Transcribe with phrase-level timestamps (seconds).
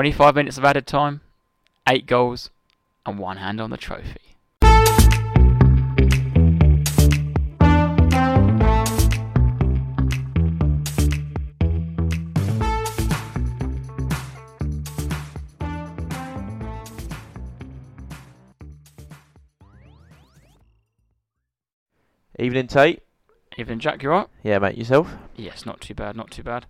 [0.00, 1.20] 25 minutes of added time,
[1.86, 2.48] 8 goals,
[3.04, 4.16] and one hand on the trophy.
[22.38, 23.02] Evening, Tate.
[23.58, 24.26] Evening, Jack, You're right?
[24.42, 24.78] Yeah, mate.
[24.78, 25.14] Yourself?
[25.36, 26.64] Yes, not too bad, not too bad.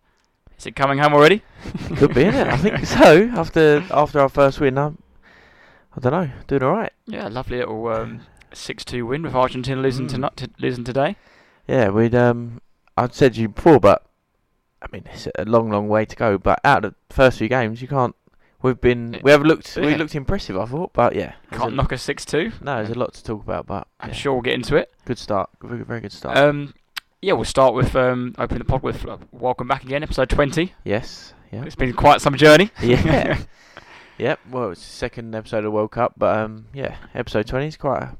[0.60, 1.40] Is it coming home already?
[1.96, 2.46] Could be, innit?
[2.50, 3.30] I think so.
[3.34, 4.98] After after our first win, I'm,
[5.96, 6.92] I don't know, doing all right.
[7.06, 8.20] Yeah, lovely little um,
[8.52, 10.10] 6-2 win with Argentina losing, Mm.
[10.10, 11.16] tonight, t- losing today.
[11.66, 12.60] Yeah, we'd um,
[12.98, 14.04] I'd said to you before, but
[14.82, 16.36] I mean, it's a long, long way to go.
[16.36, 18.14] But out of the first few games, you can't.
[18.62, 21.92] We've been, we have looked, we looked impressive, I thought, but yeah, Can't a- knock
[21.92, 22.60] a 6-2.
[22.60, 24.92] No, there's a lot to talk about, but I'm yeah, sure we'll get into it.
[25.06, 26.36] good start, very, very good start.
[26.36, 26.74] Um,
[27.22, 30.72] yeah, we'll start with um, opening the pod with uh, welcome back again, episode 20.
[30.84, 32.70] yes, yeah, It's been quite some journey.
[32.82, 33.40] yeah,
[34.18, 34.40] yep.
[34.50, 37.76] Well, it's the second episode of the World Cup, but um, yeah, episode twenty is
[37.76, 38.16] quite a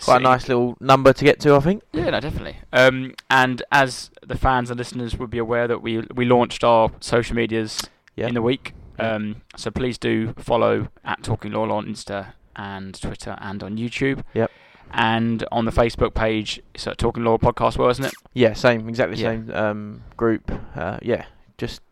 [0.00, 1.82] quite a nice little number to get to, I think.
[1.92, 2.58] Yeah, no, definitely.
[2.72, 6.90] Um, and as the fans and listeners would be aware that we we launched our
[7.00, 7.80] social medias
[8.14, 8.26] Yeah.
[8.28, 8.74] in the week.
[8.98, 14.22] Um, so please do follow at Talking Loyal on Insta and Twitter and on YouTube.
[14.32, 14.50] Yep.
[14.92, 18.14] And on the Facebook page, it's at Talking Loyal Podcast, well, isn't it?
[18.34, 19.30] Yeah, same, exactly Yeah.
[19.30, 20.50] same um, group.
[20.74, 21.26] Uh, yeah,
[21.58, 21.82] just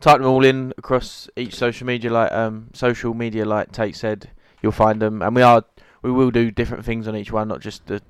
[0.00, 2.12] type them all in across each social media.
[2.12, 4.30] Like um, social media, like Tate said,
[4.62, 5.64] you'll find them, and we are
[6.02, 8.02] we will do different things on each one, not just the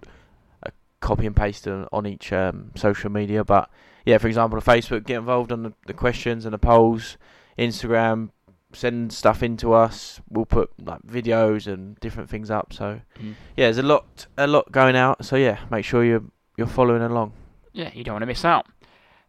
[0.65, 3.45] a copy and paste on, on each um, social media.
[3.45, 3.71] But
[4.05, 7.17] yeah, for example, on Facebook, get involved on the, the questions and the polls.
[7.59, 8.31] Instagram,
[8.73, 10.21] send stuff into us.
[10.29, 12.73] We'll put like videos and different things up.
[12.73, 15.25] So yeah, there's a lot a lot going out.
[15.25, 16.25] So yeah, make sure you're
[16.57, 17.33] you're following along.
[17.73, 18.67] Yeah, you don't want to miss out.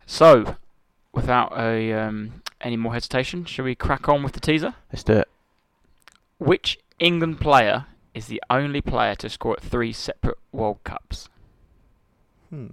[0.05, 0.57] So,
[1.13, 4.75] without a um, any more hesitation, shall we crack on with the teaser?
[4.91, 5.29] Let's do it.
[6.39, 11.29] Which England player is the only player to score at three separate World Cups?
[12.49, 12.67] Hmm.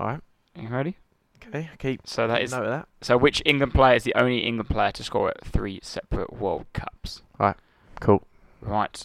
[0.00, 0.20] All right.
[0.56, 0.96] Are You ready?
[1.54, 1.98] Okay.
[2.04, 2.88] So that is note of that.
[3.02, 3.16] so.
[3.16, 7.22] Which England player is the only England player to score at three separate World Cups?
[7.38, 7.56] All right,
[8.00, 8.22] cool.
[8.60, 9.02] Right.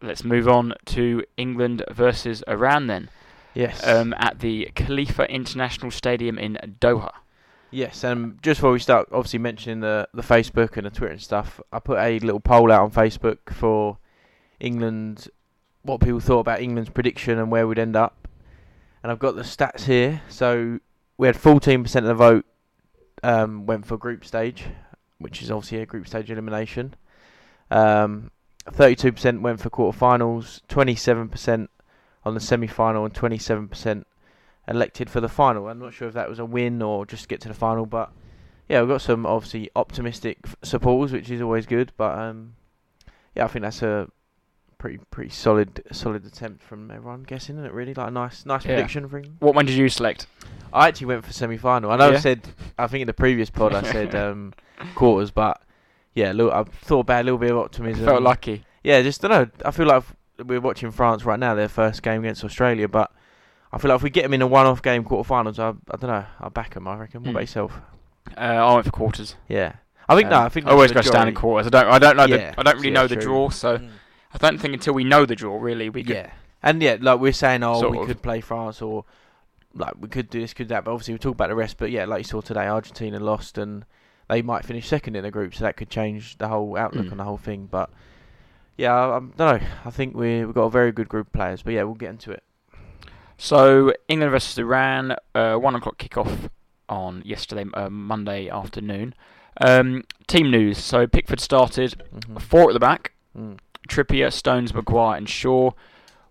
[0.00, 3.10] Let's move on to England versus Iran then.
[3.54, 3.84] Yes.
[3.84, 7.10] Um, at the Khalifa International Stadium in Doha.
[7.72, 8.04] yes.
[8.04, 11.60] And just before we start, obviously mentioning the the Facebook and the Twitter and stuff,
[11.72, 13.98] I put a little poll out on Facebook for
[14.60, 15.28] England,
[15.82, 18.28] what people thought about England's prediction and where we'd end up.
[19.02, 20.22] And I've got the stats here.
[20.28, 20.78] So
[21.18, 22.46] we had 14% of the vote
[23.22, 24.64] um, went for group stage,
[25.18, 26.94] which is obviously a group stage elimination.
[27.70, 28.30] Um,
[28.66, 31.68] 32% went for quarterfinals, 27%
[32.24, 34.04] on the semi-final, and 27%
[34.68, 35.68] elected for the final.
[35.68, 38.12] I'm not sure if that was a win or just get to the final, but
[38.68, 41.92] yeah, we've got some obviously optimistic supporters, which is always good.
[41.96, 42.54] But um,
[43.34, 44.08] yeah, I think that's a
[44.78, 47.24] pretty pretty solid solid attempt from everyone.
[47.24, 47.72] Guessing, isn't it?
[47.72, 48.74] Really, like a nice nice Yeah.
[48.74, 49.36] prediction for England.
[49.40, 50.26] What one did you select?
[50.72, 51.90] I actually went for semi-final.
[51.90, 52.16] I know Yeah?
[52.16, 54.52] I said I think in the previous pod I said um,
[54.94, 55.60] quarters, but
[56.14, 58.04] yeah, look, I thought about a little bit of optimism.
[58.04, 58.64] Felt lucky.
[58.84, 59.46] Yeah, just don't know.
[59.64, 60.04] I feel like
[60.44, 63.10] we're watching France right now, their first game against Australia, but
[63.72, 66.10] I feel like if we get them in a one-off game quarterfinals, I I don't
[66.10, 66.86] know, I'll back them.
[66.88, 67.20] I reckon.
[67.22, 67.30] What Hmm.
[67.30, 67.72] about yourself?
[68.36, 69.36] Uh, I went for quarters.
[69.48, 69.72] Yeah,
[70.08, 70.36] I think no.
[70.38, 71.66] Um, I think I always go standard quarters.
[71.66, 71.86] I don't.
[71.92, 72.26] I don't know.
[72.26, 73.90] Yeah, the, I don't really know the draw, so Mm.
[74.32, 76.14] I don't think until we know the draw, really, we could.
[76.16, 76.30] Yeah,
[76.62, 78.06] and yeah, like we're saying, oh, Sort we of.
[78.06, 79.04] could play France or
[79.74, 81.76] like we could do this, could that, but obviously we talk about the rest.
[81.78, 83.84] But yeah, like you saw today, Argentina lost and
[84.28, 87.12] they might finish second in the group, so that could change the whole outlook Mm.
[87.12, 87.68] on the whole thing.
[87.70, 87.90] But
[88.76, 89.60] yeah, I, I don't know.
[89.84, 92.10] I think we we've got a very good group of players, but yeah, we'll get
[92.10, 92.42] into it.
[93.36, 96.50] So England versus Iran, uh, one o'clock kickoff
[96.88, 99.14] on yesterday, uh, Monday afternoon.
[99.60, 100.78] Um, team news.
[100.78, 102.40] So Pickford started Mhm.
[102.40, 103.12] four at the back.
[103.36, 103.58] Mm.
[103.88, 105.72] Trippier, Stones, Maguire, and Shaw,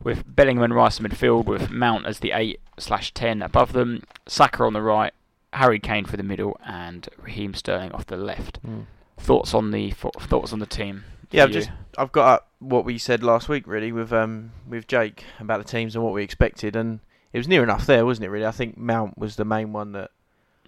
[0.01, 4.04] with Bellingham and Rice in midfield, with Mount as the eight slash ten above them.
[4.27, 5.13] Saka on the right,
[5.54, 8.62] Harry Kane for the middle, and Raheem Sterling off the left.
[8.65, 8.86] Mm.
[9.18, 11.04] Thoughts on the thoughts on the team?
[11.31, 11.56] Yeah, I've you?
[11.56, 15.57] just I've got up what we said last week really with um with Jake about
[15.57, 17.00] the teams and what we expected, and
[17.33, 18.30] it was near enough there, wasn't it?
[18.30, 20.12] Really, I think Mount was the main one that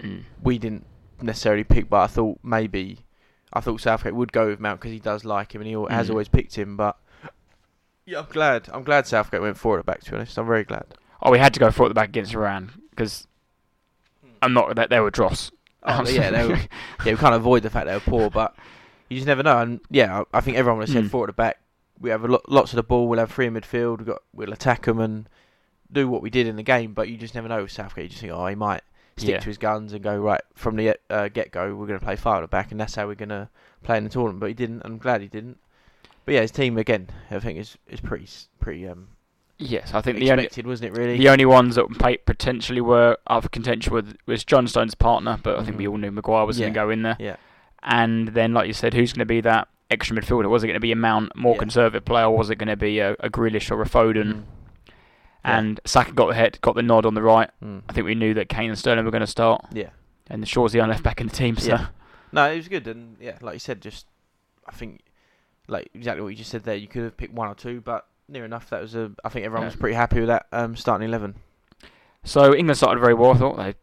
[0.02, 0.24] Mm.
[0.42, 0.86] we didn't
[1.22, 3.00] necessarily pick, but I thought maybe
[3.54, 5.88] I thought Southgate would go with Mount because he does like him and he al-
[5.88, 6.12] has Mm.
[6.12, 6.78] always picked him.
[6.78, 6.98] But
[8.06, 8.70] yeah, I'm glad.
[8.72, 10.02] I'm glad Southgate went forward at the back.
[10.04, 10.86] To be honest, I'm very glad.
[11.22, 13.28] Oh, we had to go for at the back against Iran because
[14.42, 15.52] I'm not that they were dross.
[15.84, 16.56] Oh, yeah, they were,
[17.06, 18.56] yeah, we can't avoid the fact they were poor, but
[19.10, 19.60] you just never know.
[19.60, 21.10] And yeah, I I think everyone would have said Mm.
[21.12, 21.60] forward at the back.
[22.00, 23.08] We have a lot, lots of the ball.
[23.10, 23.98] We'll have three in midfield.
[23.98, 25.28] We've got, we'll attack them and
[25.92, 26.94] do what we did in the game.
[26.94, 28.04] But you just never know with Southgate.
[28.04, 28.84] You just think, oh, he might
[29.20, 29.40] stick Yeah.
[29.40, 31.76] to his guns and go right from the uh, get go.
[31.76, 33.50] We're going to play five at the back, and that's how we're going to
[33.84, 34.40] play in the tournament.
[34.40, 34.82] But he didn't.
[34.86, 35.58] I'm glad he didn't.
[36.26, 38.28] But yeah, his team again, I think is is pretty
[38.60, 39.08] pretty um
[39.62, 40.98] Yes, I think the only wasn't it?
[40.98, 41.18] Really.
[41.18, 41.86] the only ones that
[42.26, 45.90] potentially were up for contention with was John Stone's partner, but I think we Mhm.
[45.92, 47.18] all knew Maguire was going to go in there.
[47.20, 47.36] Yeah.
[47.84, 50.50] And then, like you said, who's going to be that extra midfielder?
[50.50, 51.60] Was it going to be a Mount, more Yeah.
[51.60, 54.34] conservative player, or was it going to be a, a Grealish or a Foden?
[54.34, 54.44] Mm.
[55.44, 57.50] And Saka got the head, got the nod on the right.
[57.64, 57.82] Mm.
[57.90, 59.90] I think we knew that Kane and Sterling were going to start, Yeah.
[60.30, 61.56] and the Shaw's the only left back in the team.
[61.58, 61.88] So Yeah.
[62.32, 64.06] No, it was good, and yeah, like you said, just
[64.68, 65.02] I think
[65.68, 66.76] like exactly what you just said there.
[66.76, 68.70] You could have picked one or two, but near enough.
[68.70, 69.12] That was a.
[69.24, 69.70] I think everyone Yeah.
[69.70, 71.36] was pretty happy with that um, starting eleven.
[72.24, 73.32] So England started very well.
[73.32, 73.74] I thought they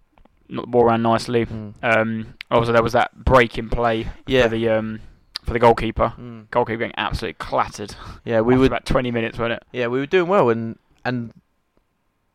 [0.48, 1.46] knocked the ball around nicely.
[1.82, 4.42] Um, also, there was that break in play Yeah.
[4.44, 5.00] for the um,
[5.42, 6.12] for the goalkeeper.
[6.18, 6.50] Mm.
[6.50, 7.94] Goalkeeper getting absolutely clattered.
[8.24, 8.66] Yeah, we were.
[8.66, 9.64] about 20 minutes, wasn't it?
[9.72, 11.32] Yeah, we were doing well, and and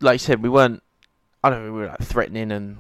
[0.01, 0.81] like you said, we weren't.
[1.44, 1.71] I don't know.
[1.74, 2.77] We were like threatening and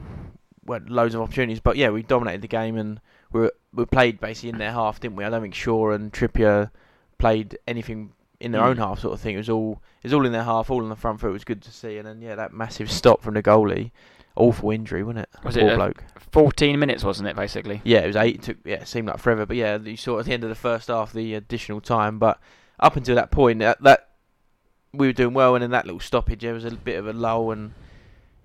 [0.65, 2.99] weren't loads of opportunities, but yeah, we dominated the game, and
[3.31, 5.23] we were, we played basically in their half, didn't we?
[5.23, 6.69] I don't think Shaw and Trippier
[7.17, 8.65] played anything in their Mm.
[8.69, 9.35] own half, sort of thing.
[9.35, 11.29] It was all it was all in their half, all in the front foot.
[11.29, 13.91] It was good to see, and then yeah, that massive stop from the goalie,
[14.35, 15.29] awful injury, wasn't it?
[15.43, 16.03] Was it Poor a- bloke.
[16.31, 17.81] 14 minutes, wasn't it, basically?
[17.83, 18.35] Yeah, it was eight.
[18.35, 20.49] It took yeah, it seemed like forever, but yeah, you saw at the end of
[20.49, 22.19] the first half the additional time.
[22.19, 22.39] But
[22.79, 24.09] up until that point, that, that
[24.93, 27.13] we were doing well, and in that little stoppage, there was a bit of a
[27.13, 27.73] lull, and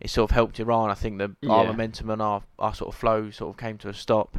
[0.00, 0.90] it sort of helped Iran.
[0.90, 3.88] I think the our momentum and our our sort of flow sort of came to
[3.88, 4.38] a stop.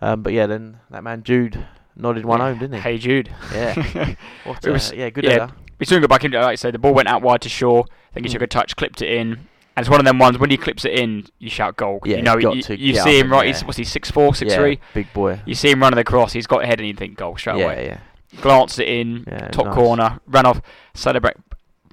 [0.00, 2.46] Um, but yeah, then that man Jude nodded one Yeah.
[2.50, 2.80] home, didn't he?
[2.80, 3.30] Hey Jude.
[3.52, 4.14] Yeah.
[4.44, 6.40] What, It was- uh, yeah, good yeah, we soon got back into it.
[6.40, 7.84] Like I said, the ball went out wide to Shaw.
[8.12, 8.32] Then he Mm.
[8.32, 9.32] took a touch, clipped it in.
[9.76, 11.98] And it's one of them ones when he clips it in, you shout goal.
[12.04, 13.48] Yeah, you know, you, you see him right.
[13.48, 14.78] He's what's he six four, six yeah, three.
[14.94, 15.40] big boy.
[15.46, 16.32] You see him running across.
[16.32, 17.62] He's got ahead, and you think goal straight away.
[17.62, 17.86] yeah, away.
[17.86, 17.98] yeah.
[18.40, 19.74] Glanced it in, Yeah, top nice.
[19.74, 20.60] corner, ran off,
[20.94, 21.36] celebrate.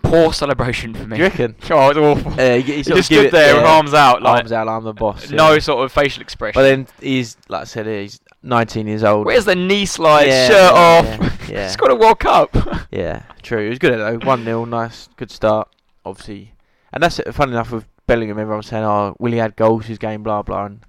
[0.03, 1.17] Poor celebration for me.
[1.17, 1.55] You reckon?
[1.69, 2.33] Oh, it's awful.
[2.33, 4.51] Uh, he, he he sort of just stood it- there with arms out, like arms
[4.51, 5.29] out, I'm the boss.
[5.29, 5.37] yeah.
[5.37, 6.59] no sort of facial expression.
[6.59, 9.25] But then he's like I said, he's 19 years old.
[9.27, 11.49] Where's the knee slide, Yeah, shirt yeah, off?
[11.49, 11.63] yeah.
[11.67, 12.55] He's got a World Cup.
[12.91, 13.67] Yeah, true.
[13.67, 14.25] It was good though.
[14.25, 15.69] One 0 nice, good start.
[16.03, 16.55] Obviously,
[16.91, 17.31] and that's it.
[17.35, 20.65] Funny enough with Bellingham, everyone's saying, "Oh, will he add goals his game?" Blah blah.
[20.65, 20.79] And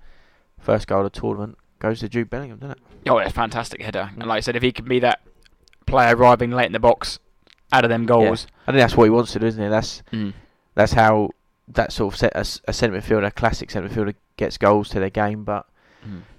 [0.58, 3.10] first goal of the tournament goes to Jude Bellingham, doesn't it?
[3.10, 4.08] oh, yeah, fantastic header.
[4.14, 4.20] Mm.
[4.20, 5.20] And like I said, if he could be that
[5.82, 7.18] player arriving late in the box,
[7.72, 8.46] out of them goals.
[8.66, 9.68] I think that's what he wants to do, isn't he?
[9.68, 10.32] That's Mm.
[10.74, 11.30] that's how
[11.68, 15.00] that sort of set a, a centre midfielder, a classic centre midfielder, gets goals to
[15.00, 15.44] their game.
[15.44, 15.66] But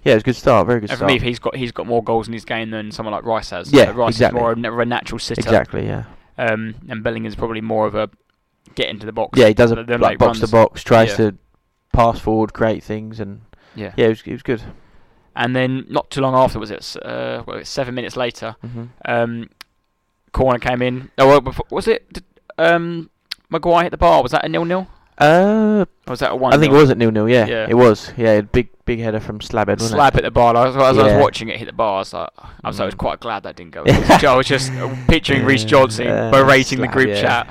[0.04, 0.66] yeah, it was a good start.
[0.66, 1.12] Very good And for start.
[1.12, 3.72] me, he's got he's got more goals in his game than someone like Rice has.
[3.72, 4.38] Yeah, Uh, Rice exactly.
[4.38, 5.40] is more of a, natural sitter.
[5.40, 5.86] exactly.
[5.86, 6.04] Yeah.
[6.36, 8.10] Um, and Bellingham's probably more of a
[8.74, 9.38] get into the box.
[9.38, 11.30] Yeah, he does a like box to box, tries Yeah.
[11.30, 11.38] to
[11.92, 13.40] pass forward, create things, and
[13.74, 13.92] Yeah.
[13.96, 14.62] yeah, it was it was good.
[15.36, 16.96] And then not too long after was it?
[17.02, 18.54] Uh, well, it's seven minutes later.
[18.60, 19.50] hmm Um,
[20.32, 21.10] corner came in.
[21.18, 22.12] Oh, well, before, was it?
[22.12, 22.24] Did,
[22.58, 23.10] um,
[23.50, 24.22] Maguire hit the bar.
[24.22, 24.86] Was that a nil nil?
[25.18, 26.52] Uh, Or was that a one?
[26.52, 27.28] I think it was at nil nil.
[27.28, 27.66] Yeah, Yeah.
[27.68, 28.12] it was.
[28.16, 30.18] Yeah, big big header from Slabhead, wasn't slab it?
[30.18, 30.56] at the bar.
[30.56, 32.28] As, as I was watching it hit the bar, I was like,
[32.64, 32.98] I was, I was Mm.
[32.98, 33.82] quite glad that didn't go.
[33.86, 33.94] in.
[33.94, 37.20] I was just uh, picturing Reece Johnson Uh, berating the group yeah.
[37.20, 37.50] chat.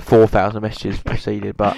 [0.00, 1.76] Four thousand messages proceeded, but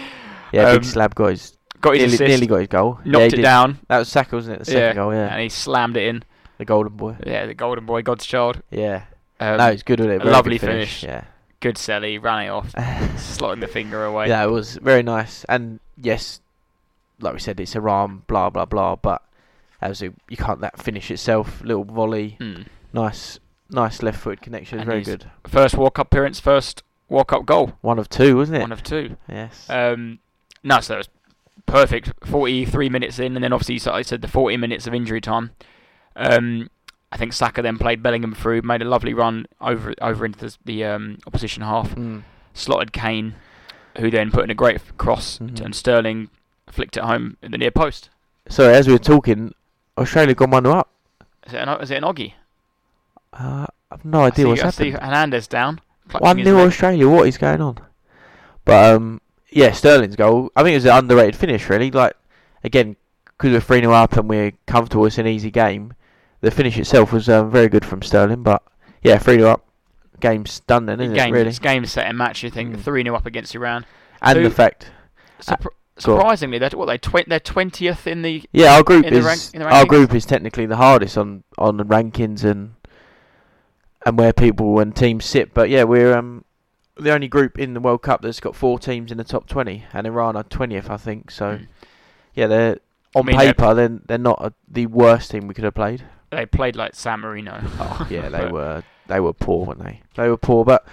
[0.52, 2.98] yeah, Um, big Slab got his Got his nearly, assist, nearly got his goal.
[3.04, 3.42] yeah, knocked he it did.
[3.42, 4.58] down, That was Saka, wasn't it?
[4.60, 4.92] The second Yeah.
[4.94, 5.14] goal.
[5.14, 6.22] Yeah, and he slammed it in.
[6.58, 7.16] the golden boy.
[7.26, 8.60] Yeah, the golden boy, God's child.
[8.70, 9.04] Yeah,
[9.40, 10.24] Um, no, it's good with it.
[10.24, 11.02] lovely good finish.
[11.02, 11.24] Yeah.
[11.60, 12.72] Good sell, he ran it off,
[13.16, 14.28] slotting the finger away.
[14.28, 15.44] Yeah, it was very nice.
[15.44, 16.40] And yes,
[17.20, 18.96] like we said, it's Iran, blah blah blah.
[18.96, 19.22] But
[19.80, 22.66] as a, you can't that finish itself, little volley, Mm.
[22.92, 23.38] nice,
[23.70, 25.30] nice left foot connection, And very good.
[25.46, 28.60] First World Cup appearance, first World Cup goal, One of two, wasn't it?
[28.60, 29.16] one of two.
[29.28, 29.66] yes.
[29.70, 30.18] Um,
[30.62, 31.08] no, so that was
[31.70, 32.12] perfect.
[32.26, 35.50] 43 minutes in, and then obviously, I said the 40 minutes of injury time.
[36.16, 36.68] Um,
[37.12, 40.56] I think Saka then played Bellingham through, made a lovely run over over into the,
[40.64, 42.22] the um, opposition half, Mm.
[42.54, 43.34] slotted Kane,
[43.98, 45.60] who then put in a great cross, Mhm.
[45.60, 46.30] and Sterling
[46.68, 48.10] flicked it home in the near post.
[48.48, 49.54] So as we were talking,
[49.98, 50.88] Australia gone one up.
[51.46, 52.34] Is it an, is it an Oggy?
[53.32, 55.04] Uh, I've no idea I what's see, I see happened.
[55.06, 55.80] Hernandez down.
[56.18, 56.66] One his 0.
[56.66, 57.08] Australia.
[57.08, 57.78] What is going on?
[58.64, 59.20] But um,
[59.50, 60.50] yeah, Sterling's goal.
[60.56, 61.68] I think it was an underrated finish.
[61.68, 62.14] Really, like
[62.64, 65.06] again, because we're three 0 up and we're comfortable.
[65.06, 65.94] It's an easy game.
[66.40, 68.42] The finish itself was um, very good from Sterling.
[68.42, 68.62] But
[69.02, 69.66] yeah, three 0 up.
[70.20, 71.38] Game's done then, isn't game, it?
[71.38, 72.42] Really, It's game set and match.
[72.42, 72.80] You think Mm.
[72.80, 73.86] three 0 up against Iran.
[74.22, 74.90] and who- the fact.
[75.40, 75.70] Surpr- go
[76.18, 79.24] surprisingly, they're what they tw- they're twentieth in the Yeah, our group in the is
[79.24, 82.74] rank- in the our group is technically the hardest on on the rankings and
[84.04, 85.52] and where people and teams sit.
[85.54, 86.44] But yeah, we're um
[87.00, 89.84] the only group in the World Cup that's got four teams in the top twenty,
[89.92, 91.30] and Iran are twentieth, I think.
[91.30, 91.66] So Mm.
[92.34, 92.78] yeah, they're
[93.14, 96.04] on mean, they're- paper they're they're not a, the worst team we could have played.
[96.30, 97.60] they played like San Marino.
[97.80, 100.02] Oh, yeah, they were they were poor, weren't they?
[100.16, 100.86] They were poor, but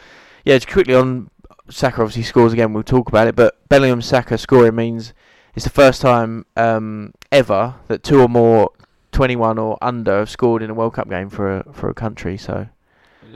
[0.46, 1.30] yeah, just quickly on
[1.70, 2.74] Saka obviously scores again.
[2.74, 5.14] We'll talk about it, but Bellingham Saka scoring means
[5.54, 8.72] it's the first time um, ever that two or more
[9.12, 12.38] 21 or under have scored in a World Cup game for a for a country.
[12.38, 12.68] So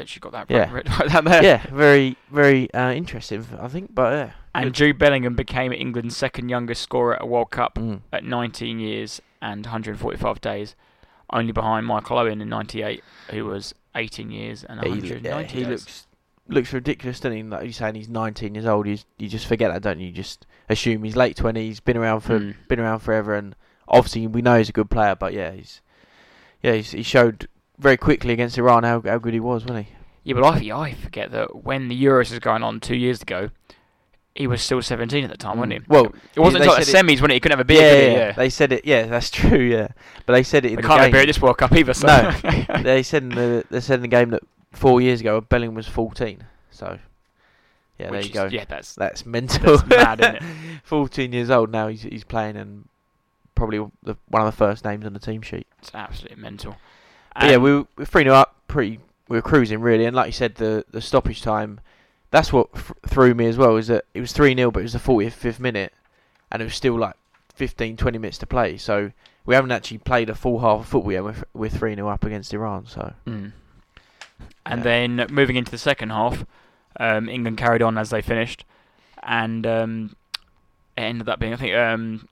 [0.02, 0.72] Literally got that Yeah.
[1.00, 1.44] right, down there.
[1.44, 3.94] yeah, very very uh, interesting, I think.
[3.96, 4.74] But yeah, And.
[4.74, 8.02] Jude Bellingham became England's second youngest scorer at a World Cup Mm.
[8.12, 10.76] at 19 years and 145 days,
[11.32, 15.64] only behind Michael Owen in 98, who was 18 years and he, 190 yeah, he
[15.64, 15.68] days.
[15.70, 16.08] looks
[16.48, 17.44] looks ridiculous, doesn't he?
[17.44, 18.88] Like you're saying, he's 19 years old.
[18.88, 20.08] You you just forget that, don't you?
[20.08, 22.56] You just assume he's late 20s, been around for Mm.
[22.68, 23.56] been around forever, and
[23.88, 25.16] obviously we know he's a good player.
[25.16, 25.82] But yeah, he's
[26.62, 27.48] yeah he's, he showed
[27.82, 29.94] very quickly against Iran how how good he was, wasn't he?
[30.24, 33.50] Yeah, but I, I forget that when the Euros was going on two years ago,
[34.36, 35.80] he was still 17 at the time, wasn't he?
[35.80, 35.88] Mm.
[35.90, 37.82] Well, it wasn't until the semis when he couldn't have a beer.
[37.82, 38.32] yeah, yeah, yeah.
[38.34, 38.86] They said it.
[38.86, 39.60] Yeah, that's true.
[39.60, 39.88] Yeah,
[40.26, 41.14] but they said it in They the can't have game.
[41.14, 41.94] beer at this World Cup either.
[41.96, 42.08] So.
[42.08, 42.32] No.
[42.84, 45.88] they said in the they said in the game that four years ago Bellingham was
[45.88, 46.44] 14.
[46.70, 47.00] So
[48.00, 48.46] yeah, there you is- go.
[48.46, 49.78] Yeah, that's That's mental.
[49.78, 50.44] That's mad, isn't it?
[50.84, 51.88] 14 years old now.
[51.88, 52.88] He's he's playing and
[53.56, 55.68] probably the, one of the first names on the team sheet.
[55.80, 56.76] it's absolutely mental.
[57.42, 58.56] Yeah, we were- we were three 0 up.
[58.68, 61.80] Pretty, we were cruising really, and like you said, the the stoppage time.
[62.32, 63.76] That's what f- threw me as well.
[63.76, 65.94] Is that it was three 0 but it was the 45th minute,
[66.52, 67.16] and it was still like
[67.56, 68.78] 15, 20 minutes to play.
[68.78, 69.12] So
[69.46, 71.24] we haven't actually played a full half of football yet.
[71.24, 72.86] We're, we're three 0 up against Iran.
[72.88, 73.52] So Mm.
[74.66, 74.84] And Yeah.
[74.84, 76.46] then moving into the second half,
[77.00, 78.64] um, England carried on as they finished,
[79.24, 80.16] and um,
[80.98, 82.28] it ended up being I think um,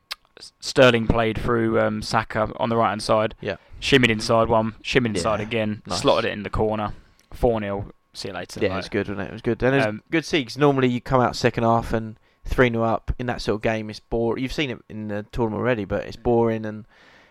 [0.60, 3.36] Sterling played through um, Saka on the right hand side.
[3.42, 3.58] Yeah.
[3.82, 6.02] Shimmied inside one, shimmied inside Yeah, again, nice.
[6.02, 6.94] slotted it in the corner,
[7.32, 8.60] four 0 See you later.
[8.62, 9.30] yeah, it was good, wasn't it?
[9.30, 9.64] It was good.
[9.64, 12.18] And it was Um, good to see 'cause normally you come out second half and
[12.44, 13.90] three 0 up in that sort of game.
[13.90, 14.42] It's boring.
[14.44, 16.86] You've seen it in the tournament already, but it's boring and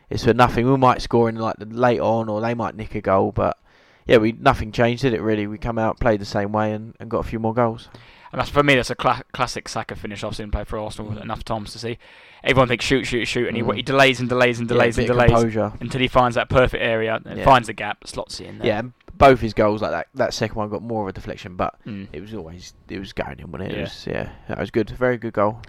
[0.08, 0.70] it's for nothing.
[0.70, 3.58] We might score in like late on, or they might nick a goal, but
[4.06, 5.20] yeah, we nothing changed, did it?
[5.20, 7.88] Really, we come out, played the same way, and, and got a few more goals.
[8.32, 8.74] And that's for me.
[8.74, 10.22] That's a cla- classic Saka finish.
[10.22, 11.22] I've seen play for Arsenal Mm.
[11.22, 11.98] enough times to see.
[12.44, 13.76] Everyone thinks shoot, shoot, shoot, and he, Mm.
[13.76, 15.72] he delays and delays and delays yeah, and delays composure.
[15.80, 17.44] until he finds that perfect area and Yeah.
[17.44, 18.66] finds the gap, slots it in there.
[18.66, 18.82] Yeah,
[19.16, 20.08] both his goals like that.
[20.14, 22.08] That second one got more of a deflection, but Mm.
[22.12, 23.76] it was always it was going in, wasn't it?
[23.76, 23.82] Yeah.
[23.82, 24.90] Was, yeah, that was good.
[24.90, 25.62] Very good goal.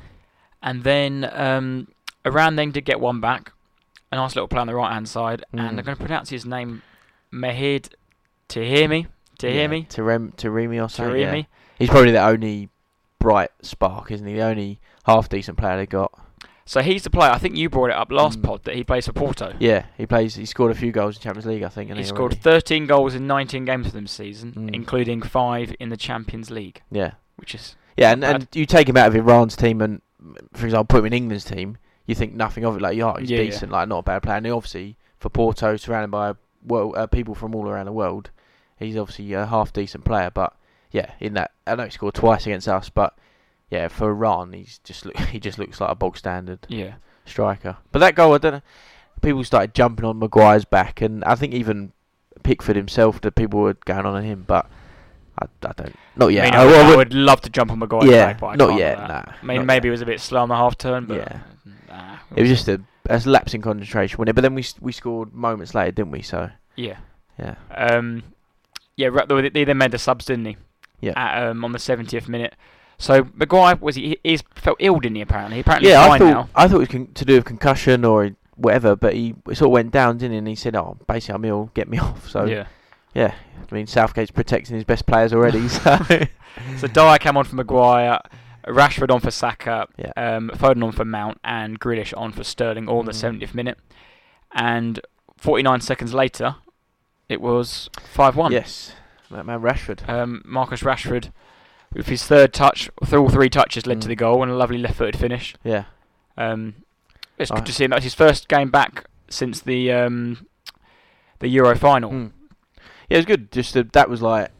[0.61, 1.87] And then um,
[2.25, 3.53] Iran then did get one back.
[4.11, 5.43] A nice little play on the right hand side.
[5.53, 5.59] Mm.
[5.59, 6.81] And I'm going to pronounce his name
[7.31, 7.89] Mehid
[9.39, 9.87] Tahirmi.
[9.87, 9.87] Tahirmi?
[9.87, 11.19] Terem, Teremi or something.
[11.19, 11.33] yeah.
[11.33, 11.45] Tahirmi.
[11.77, 12.69] He's probably the only
[13.19, 14.33] bright spark, isn't he?
[14.35, 16.11] The only half decent player they got.
[16.65, 17.31] So he's the player.
[17.31, 18.43] I think you brought it up last Mm.
[18.43, 19.55] pod that he plays for Porto.
[19.57, 20.35] Yeah, he plays.
[20.35, 21.91] He scored a few goals in Champions League, I think.
[21.91, 22.35] He scored already?
[22.41, 24.75] 13 goals in 19 games for them this season, Mm.
[24.75, 28.97] including five in the Champions League, Yeah, which is yeah, and, and you take him
[28.97, 30.01] out of Iran's team, and
[30.53, 32.81] for example, put him in England's team, you think nothing of it.
[32.83, 33.43] Like, yeah, he's Yeah, yeah.
[33.45, 34.37] decent, like not a bad player.
[34.37, 38.29] And obviously for Porto, surrounded by world, uh, people from all around the world,
[38.79, 40.31] he's obviously a half decent player.
[40.33, 40.55] But
[40.91, 43.17] yeah, in that, I know he scored twice against us, but
[43.69, 46.95] yeah, for Iran, he's just look, he just looks like a bog standard yeah.
[47.25, 47.77] striker.
[47.91, 48.61] But that goal, I don't know.
[49.21, 51.91] People started jumping on Maguire's back, and I think even
[52.43, 54.45] Pickford himself, that people were going on on him.
[54.47, 54.65] But
[55.37, 56.53] I, I don't, not yet.
[56.53, 58.55] I, mean, I, I, would, would- love to jump on Maguire's yeah, back, but I
[58.55, 58.97] not yet.
[58.97, 59.89] Nah, I mean, maybe yet.
[59.89, 61.39] it was a bit slow on the half turn, but Yeah.
[61.89, 64.33] nah, It was just a, a lapse in concentration, wasn't it?
[64.33, 66.21] But then we we scored moments later, didn't we?
[66.21, 66.97] So yeah.
[67.37, 68.23] yeah, Um,
[68.99, 70.57] yeah, they then made the subs, didn't he?
[71.01, 71.13] Yeah.
[71.15, 72.55] At, um, on the 70th minute.
[72.97, 74.19] So Maguire was he?
[74.23, 75.21] He's felt ill, didn't he?
[75.21, 76.01] Apparently, apparently yeah.
[76.05, 76.49] I thought now.
[76.53, 79.67] I thought it was con- to do with concussion or whatever, but he it sort
[79.67, 80.37] of went down, didn't he?
[80.39, 81.71] And he said, "Oh, basically, I'm ill.
[81.73, 82.67] Get me off." So yeah.
[83.15, 83.33] yeah,
[83.71, 85.65] I mean, Southgate's protecting his best players already.
[85.79, 85.97] So
[86.77, 88.19] So Dier came on for Maguire,
[88.67, 90.11] Rashford on for Saka, Yeah.
[90.17, 93.39] um, Foden on for Mount, and Grealish on for Sterling, all in the Mm.
[93.39, 93.77] 70th minute.
[94.53, 94.99] And
[95.37, 96.55] 49 seconds later,
[97.29, 98.51] it was 5-1.
[98.51, 98.93] yes,
[99.31, 100.07] that man Rashford.
[100.09, 101.31] Um, Marcus Rashford,
[101.93, 104.09] with his third touch, all three touches led to Mm.
[104.09, 105.55] the goal and a lovely left-footed finish.
[105.63, 105.85] Yeah,
[106.37, 106.75] Um,
[107.37, 107.55] it's Oh.
[107.55, 107.91] good to see him.
[107.91, 110.45] That's his first game back since the um,
[111.39, 112.11] the Euro final.
[112.11, 112.31] Mm.
[113.09, 113.51] yeah, it was good.
[113.51, 114.51] Just that that was like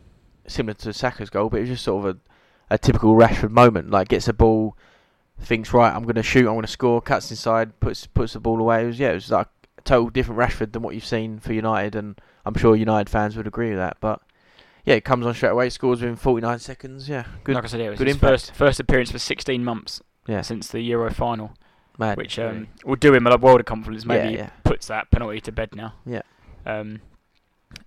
[0.48, 3.90] similar to Saka's goal, but it was just sort of a, a typical Rashford moment.
[3.92, 4.76] Like gets a ball,
[5.40, 8.40] thinks right, I'm going to shoot, I'm going to score, cuts inside, puts puts the
[8.40, 8.84] ball away.
[8.84, 9.48] It was yeah, it was like
[9.80, 13.36] a total different Rashford than what you've seen for United, and I'm sure United fans
[13.38, 13.98] would agree with that.
[14.00, 14.22] But
[14.86, 17.10] yeah, it comes on straight away, scores within 49 seconds.
[17.10, 18.32] Yeah, good, Like I said, it was good his impact.
[18.32, 21.54] first first appearance for 16 months yeah, since the Euro final,
[21.98, 22.18] mad.
[22.18, 24.06] which um, will do him a world of confidence.
[24.06, 24.50] Maybe yeah, yeah.
[24.64, 25.94] puts that penalty to bed now.
[26.06, 26.22] Yeah.
[26.66, 27.02] Um,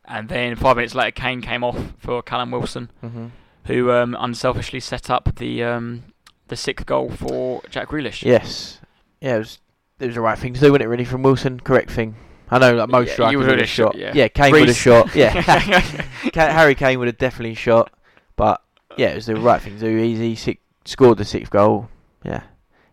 [0.04, 3.26] and then five minutes later, Kane came off for Callum Wilson, hmm
[3.66, 6.02] who um, unselfishly set up the um,
[6.48, 8.22] the sixth goal for Jack Grealish.
[8.24, 8.80] Yes,
[9.20, 9.58] yeah, it was
[10.02, 10.88] it was the right thing to do, wasn't it?
[10.88, 12.16] Really, from Wilson, correct thing.
[12.50, 13.98] I know, like most Yeah, strikers would would've shot, shot.
[13.98, 14.12] yeah.
[14.14, 15.14] Yeah, Kane would have shot.
[15.14, 15.30] Yeah,
[16.34, 17.90] Harry Kane would have definitely shot.
[18.36, 18.60] But
[18.98, 19.96] yeah, it was the right thing to do.
[19.98, 21.88] Easy, six, scored the sixth goal.
[22.24, 22.42] Yeah,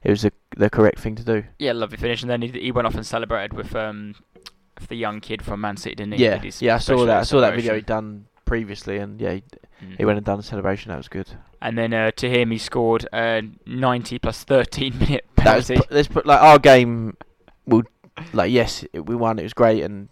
[0.04, 1.44] it was the the correct thing to do.
[1.58, 2.22] Yeah, lovely finish.
[2.22, 4.16] And then he, he went off and celebrated with um
[4.88, 6.24] the young kid from Man City, didn't he?
[6.24, 7.20] Yeah, yeah, I saw that.
[7.20, 9.44] I saw that video he'd done previously, and yeah, he,
[9.82, 9.96] Mm.
[9.98, 10.90] he went and done a celebration.
[10.90, 11.30] That was good.
[11.62, 16.08] And then uh, to him, he scored a 90 plus 13 minute That was let's
[16.08, 17.18] put like our game.
[17.66, 17.84] Will
[18.34, 19.40] like yes, it, we won.
[19.40, 20.10] It was great and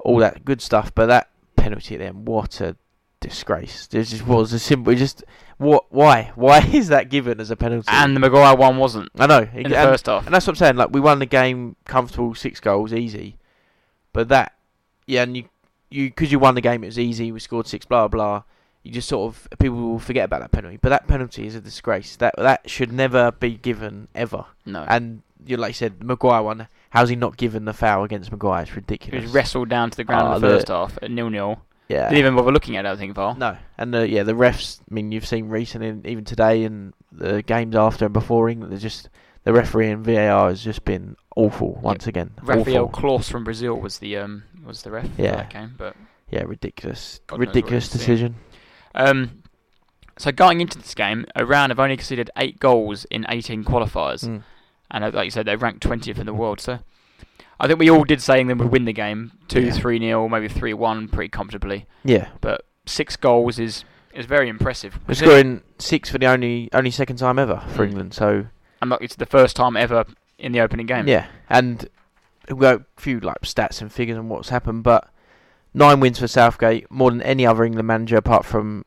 [0.00, 0.94] all that good stuff.
[0.94, 2.76] But that penalty at the end, what a
[3.20, 3.88] disgrace!
[3.92, 4.94] It just was a simple.
[4.94, 5.24] Just
[5.58, 5.86] what?
[5.90, 6.32] Why?
[6.36, 7.88] Why is that given as a penalty?
[7.90, 9.40] and the Maguire one wasn't I know.
[9.40, 10.26] in and, the first half.
[10.26, 10.76] and that's what I'm saying.
[10.76, 13.36] Like we won the game comfortable, six goals, easy.
[14.12, 14.54] But that,
[15.06, 15.48] yeah, and you,
[15.90, 17.32] you, because you won the game, it was easy.
[17.32, 18.44] We scored six, blah blah.
[18.86, 20.78] You just sort of people will forget about that penalty.
[20.80, 22.16] But that penalty is a disgrace.
[22.16, 24.44] That that should never be given ever.
[24.64, 24.84] No.
[24.88, 26.68] And you like you said, Maguire one.
[26.90, 28.62] How's he not given the foul against Maguire?
[28.62, 29.22] It's He ridiculous.
[29.24, 31.60] was wrestled down to the ground Oh, in the the- first half at nil nil.
[31.88, 32.04] yeah.
[32.08, 33.34] Didn't even bother looking at it, I think, Val.
[33.34, 34.80] No, and uh, yeah, the refs.
[34.90, 38.72] I mean, you've seen recently, and even today, and the games after and before England.
[38.72, 39.08] They're just
[39.44, 42.30] the referee and VAR has just been awful once again.
[42.42, 42.88] Raphael.
[42.88, 45.30] Claus from Brazil was the um was the ref Yeah.
[45.32, 45.74] for that game.
[45.76, 45.94] But
[46.30, 48.34] Yeah, ridiculous, God ridiculous decision.
[48.96, 49.42] Um,
[50.18, 54.42] so going into this game, Iran have only conceded eight goals in 18 qualifiers, Mm.
[54.90, 56.60] and uh, like you said, they're ranked 20th in the world.
[56.60, 56.78] So
[57.60, 59.72] I think we all did say England would win the game, two, Yeah.
[59.72, 61.86] three nil, maybe three one, pretty comfortably.
[62.04, 63.84] Yeah, But six goals is
[64.14, 64.98] is very impressive.
[65.06, 67.88] we're scoring six for the only only second time ever for Mm.
[67.90, 68.14] England.
[68.14, 68.46] So
[68.80, 70.04] and like, it's the first time ever
[70.38, 71.06] in the opening game.
[71.08, 71.86] yeah, and
[72.48, 75.10] we've got a few like stats and figures on what's happened, but
[75.76, 78.84] nine wins for Southgate, more than any other England manager apart from.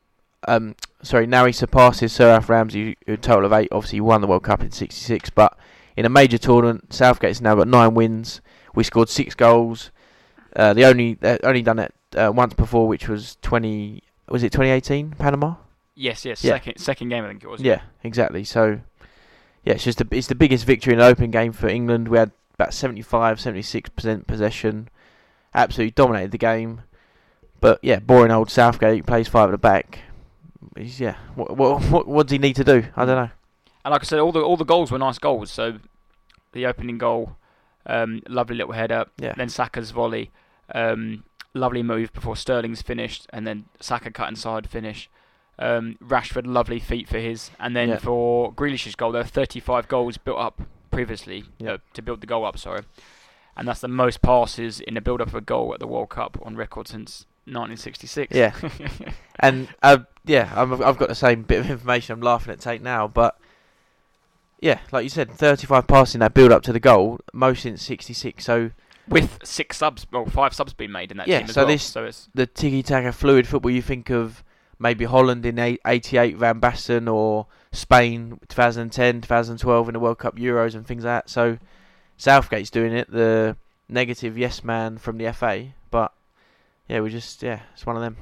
[0.48, 3.68] Um, sorry, now he surpasses Sir Alf Ramsey, who a total of eight.
[3.70, 5.56] Obviously, he won the World Cup in '66, but
[5.96, 8.40] in a major tournament, Southgate's now got nine wins.
[8.74, 9.90] We scored six goals.
[10.54, 14.02] Uh, the only uh, only done it uh, once before, which was 20.
[14.28, 15.56] Was it 2018 Panama?
[15.94, 16.42] Yes, yes.
[16.42, 16.52] Yeah.
[16.54, 17.60] Second second game I think it was.
[17.60, 18.44] Yeah, exactly.
[18.44, 18.80] So,
[19.64, 22.08] yeah, it's just it's the biggest victory in an open game for England.
[22.08, 24.88] We had about 75, 76 percent possession,
[25.54, 26.82] absolutely dominated the game.
[27.60, 30.00] But yeah, boring old Southgate plays five at the back.
[30.76, 32.84] He's, yeah, what, what what what does he need to do?
[32.96, 33.30] I don't know.
[33.84, 35.50] And like I said, all the all the goals were nice goals.
[35.50, 35.78] So
[36.52, 37.36] the opening goal,
[37.86, 39.06] um, lovely little header.
[39.18, 40.30] Yeah, Then Saka's volley,
[40.74, 45.08] um, lovely move before Sterling's finished, and then Saka cut inside finish.
[45.58, 47.98] Um, Rashford, lovely feet for his, and then Yeah.
[47.98, 51.72] for Grealish's goal, there are 35 goals built up previously Yeah.
[51.72, 52.56] uh, to build the goal up.
[52.58, 52.80] Sorry,
[53.60, 56.36] and that's the most passes in the build-up of a goal at the World Cup
[56.42, 58.34] on record since 1966.
[58.34, 58.54] Yeah.
[59.40, 62.14] and uh, yeah, I'm, I've got the same bit of information.
[62.14, 63.38] I'm laughing at Tate now, but
[64.60, 67.82] yeah, like you said, 35 passes in that build up to the goal, most since
[67.82, 68.44] '66.
[68.44, 68.70] So
[69.08, 71.68] with six subs, well, five subs being made in that Yeah, team as so well.
[71.68, 74.42] this- so it's the tiki taka fluid football you think of
[74.78, 80.74] maybe Holland in 88 Van Basten or Spain 2010 2012 in the World Cup Euros
[80.74, 81.58] and things like that so
[82.20, 83.56] Southgate's doing it the
[83.88, 86.12] negative yes man from the FA but
[86.88, 88.16] yeah we just yeah it's one of them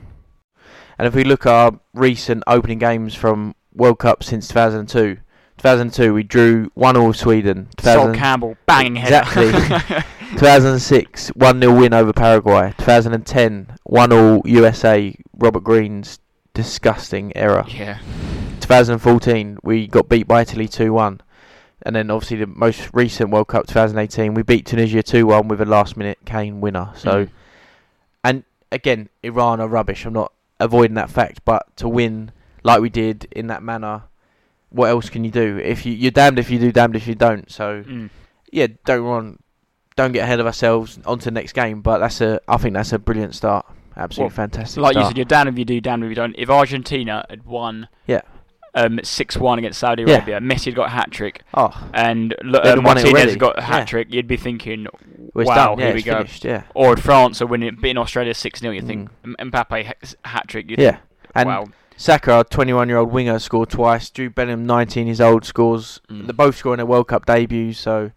[0.99, 5.19] and if we look at our recent opening games from World Cup since 2002
[5.59, 9.17] 2002 we drew 1 all Sweden Sol Campbell banging header.
[9.17, 10.05] Exactly.
[10.33, 12.73] 2006, 1 0 win over Paraguay.
[12.79, 16.21] 2010, 1 all USA, Robert Green's
[16.55, 17.65] disgusting error.
[17.69, 17.99] yeah.
[18.61, 21.21] 2014, we got beat by Italy 2 1.
[21.89, 25.59] And then obviously the most recent World Cup 2018, we beat Tunisia 2 1 with
[25.63, 26.91] a last minute Kane winner.
[26.95, 27.31] So, Mm.
[28.25, 30.05] and again, Iran are rubbish.
[30.05, 32.31] I'm not avoiding that fact, but to win
[32.63, 34.03] like we did in that manner,
[34.69, 35.57] what else can you do?
[35.65, 37.51] If you you're damned if you do, damned if you don't.
[37.51, 38.11] So Mm.
[38.53, 39.39] yeah, don't run,
[39.97, 41.81] don't get ahead of ourselves on to the next game.
[41.81, 43.65] But that's a, I think that's a brilliant start.
[43.97, 44.83] Absolutely Well, fantastic.
[44.83, 46.35] like you said, you're damned if you do, damned if you don't.
[46.37, 48.21] If Argentina had won, Yeah.
[48.75, 50.17] Um, six one against Saudi Yeah.
[50.17, 53.59] Arabia, Messi had got a hat trick, oh, and uh, have won it Martinez got
[53.59, 53.67] a Yeah.
[53.67, 54.87] hat trick, you'd be thinking,
[55.35, 55.75] we're wow.
[55.79, 56.17] Yeah, here we go.
[56.19, 56.45] finished.
[56.45, 59.93] Yeah, Or France are winning, beating Australia six 0 you think M- Mbappe
[60.25, 60.81] hat trick, you Mm.
[60.83, 60.91] yeah.
[60.93, 61.03] think,
[61.35, 64.11] And wow, Saka, our 21-year-old winger, scored twice.
[64.11, 66.01] Jude Bellingham, 19 years old, scores.
[66.11, 66.27] Mm.
[66.27, 67.79] They're both scoring their World Cup debuts.
[67.81, 68.13] So,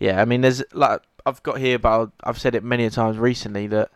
[0.00, 3.18] yeah, I mean, there's like I've got here, but I've said it many a times
[3.18, 3.90] recently that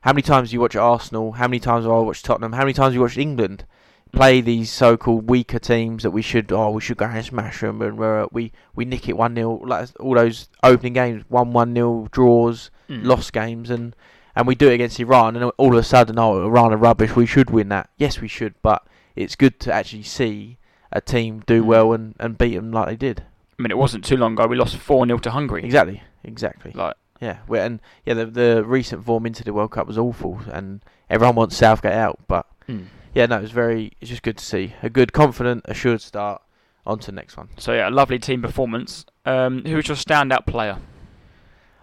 [0.00, 1.32] how many times do you watch Arsenal?
[1.32, 2.52] How many times have I watched Tottenham?
[2.52, 3.64] How many times have you watched England
[4.12, 7.80] play these so-called weaker teams that we should oh we should go and smash them
[7.82, 11.74] and we're, we we nick it one 0 like all those opening games one one
[11.74, 13.04] 0 draws Mm.
[13.04, 13.94] lost games and
[14.34, 17.14] and we do it against Iran and all of a sudden oh Iran are rubbish
[17.14, 20.58] we should win that yes we should but it's good to actually see
[20.92, 21.66] a team do Mm.
[21.66, 23.22] well and, and beat them like they did
[23.58, 25.62] I mean, it wasn't too long ago we lost four 0 to Hungary.
[25.64, 29.86] exactly exactly Like, yeah we and yeah the the recent form into the World Cup
[29.86, 32.86] was awful and everyone wants Southgate out but mm.
[33.14, 36.42] Yeah no it was very it's just good to see a good confident assured start
[36.86, 37.48] on to the next one.
[37.58, 39.04] So yeah, a lovely team performance.
[39.26, 40.78] Um, who's your standout player?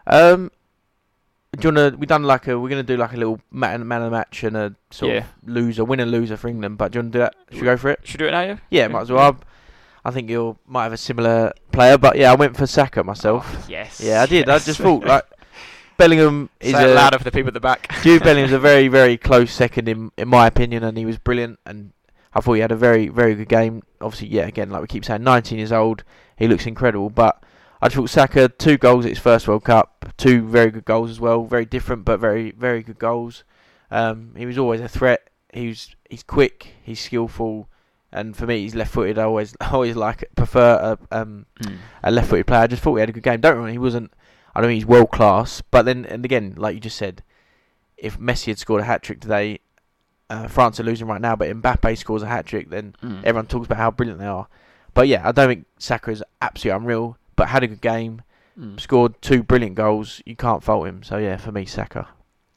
[0.07, 0.51] Um,
[1.57, 1.95] do you wanna?
[1.97, 2.59] We done like a.
[2.59, 5.17] We're gonna do like a little man, man of the match and a sort Yeah.
[5.19, 6.77] of loser, winner loser for England.
[6.77, 7.35] But do you wanna do that?
[7.51, 7.99] Should we go for it?
[8.03, 8.41] Should we do it now?
[8.41, 8.57] Yeah.
[8.69, 9.37] Yeah, might as well.
[10.03, 13.45] I think you might have a similar player, but yeah, I went for Saka myself.
[13.49, 13.99] Oh, yes.
[14.01, 14.49] yeah, I did.
[14.49, 15.25] I just thought like
[15.97, 17.91] Bellingham is Say a louder for the people at the back.
[18.03, 21.59] Jude Bellingham's a very, very close second in in my opinion, and he was brilliant.
[21.65, 21.91] And
[22.33, 23.83] I thought he had a very, very good game.
[24.01, 26.03] Obviously, yeah, again, like we keep saying, 19 years old,
[26.37, 27.09] he looks incredible.
[27.09, 27.41] But
[27.81, 31.19] I thought Saka two goals at his first World Cup, two very good goals as
[31.19, 33.43] well, very different but very, very good goals.
[33.91, 35.29] Um, he was always a threat.
[35.53, 37.69] He was, he's quick, he's skillful,
[38.11, 39.17] and for me, he's left-footed.
[39.17, 41.77] I always, I always like prefer a um, Mm.
[42.03, 42.61] a left-footed player.
[42.61, 43.41] I just thought he had a good game.
[43.41, 44.11] Don't remember, he wasn't.
[44.57, 47.21] I don't think he's world class, but then and again, like you just said,
[47.95, 49.59] if Messi had scored a hat trick today,
[50.31, 51.35] uh, France are losing right now.
[51.35, 53.19] But Mbappe scores a hat trick, then Mm.
[53.23, 54.47] everyone talks about how brilliant they are.
[54.95, 58.23] But yeah, I don't think Saka is absolutely unreal, but had a good game,
[58.59, 58.79] Mm.
[58.79, 60.21] scored two brilliant goals.
[60.25, 61.03] You can't fault him.
[61.03, 62.07] So yeah, for me, Saka.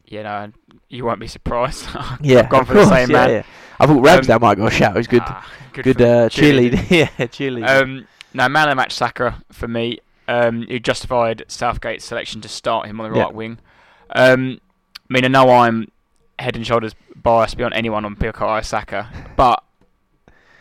[0.06, 0.50] You know,
[0.88, 1.86] you won't be surprised.
[2.22, 3.30] Yeah, gone of for the course, same yeah, man.
[3.30, 3.42] yeah.
[3.78, 4.94] I thought Ramsdale might go a shout.
[4.94, 6.70] Was good, Ah, good, good, uh, cheerleading.
[6.72, 6.90] cheerleading.
[7.18, 7.68] yeah, cheerleading.
[7.82, 10.00] Um, no, man of the match Saka for me.
[10.32, 13.24] Um, who justified Southgate's selection to start him on the Yeah.
[13.24, 13.58] right wing.
[14.14, 14.60] Um,
[15.08, 15.90] I mean, I know I'm
[16.38, 19.62] head and shoulders biased beyond anyone on Bukayo Saka, but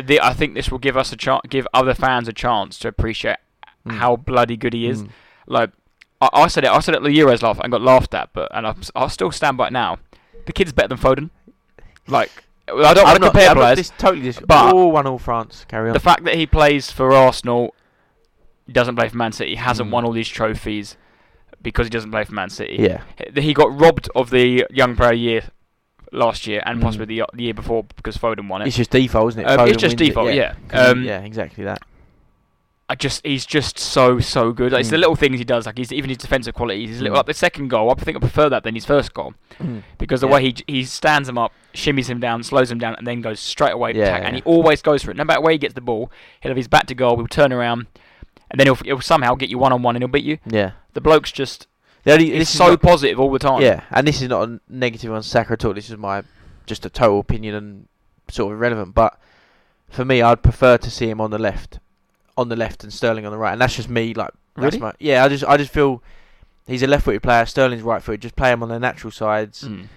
[0.04, 2.88] the, I think this will give us a chance, give other fans a chance to
[2.88, 3.38] appreciate
[3.88, 3.98] Mm.
[3.98, 5.04] how bloody good he is.
[5.04, 5.10] Mm.
[5.48, 5.70] Like
[6.22, 8.30] I, I said it, I said it at the Euros last and got laughed at,
[8.34, 10.00] but and I'm, s- I'll still stand by it now.
[10.48, 11.30] The kid's better than Foden.
[12.08, 12.30] Like
[12.68, 13.92] I don't want to compare I'm not players.
[13.98, 15.66] totally dis- but- all one all France.
[15.70, 15.94] Carry on.
[15.94, 17.74] The fact that he plays for Arsenal,
[18.74, 19.94] doesn't play for Man City, he hasn't Mm.
[19.94, 20.98] won all these trophies
[21.62, 22.78] because he doesn't play for Man City.
[22.80, 23.02] yeah,
[23.36, 25.42] He got robbed of the Young Player Year
[26.12, 26.84] last year and Mm.
[26.84, 28.68] possibly the, the year before because Foden won it.
[28.68, 29.46] it's just default, isn't it?
[29.48, 30.54] Um, it's just wins it, default, yeah.
[30.72, 31.82] he- Um, yeah, exactly that.
[32.92, 34.72] I just he's just so so good.
[34.72, 35.02] Like, It's the Mm.
[35.02, 36.90] little things he does, like he's even his defensive qualities.
[36.90, 37.18] His little, Mm.
[37.20, 39.36] like the second goal, I think I prefer that than his first goal
[40.00, 40.34] because the Yeah.
[40.34, 43.40] way he he stands him up, shimmies him down, slows him down, and then goes
[43.40, 44.22] straight away Yeah, attack.
[44.24, 45.18] And he always goes for it.
[45.18, 47.18] No matter where he gets the ball, he'll have his back to goal.
[47.18, 47.86] He'll turn around,
[48.52, 50.38] and then he'll, he'll somehow get you one on one, and he'll beat you.
[50.46, 50.72] Yeah.
[50.94, 51.68] The bloke's just
[52.04, 53.62] The only, this is so not- positive all the time.
[53.62, 55.74] Yeah, and this is not a negative on Saka at all.
[55.74, 56.24] This is my
[56.66, 57.88] just a total opinion and
[58.30, 58.94] sort of irrelevant.
[58.96, 59.20] But
[59.90, 61.80] for me, I'd prefer to see him on the left,
[62.38, 63.54] on the left, and Sterling on the right.
[63.54, 64.14] And that's just me.
[64.14, 64.80] Like, that's Really?
[64.80, 65.24] my yeah.
[65.24, 66.02] I just I just feel
[66.68, 67.46] he's a left-footed player.
[67.46, 68.22] Sterling's right-footed.
[68.22, 69.64] Just play him on their natural sides.
[69.64, 69.88] Mm.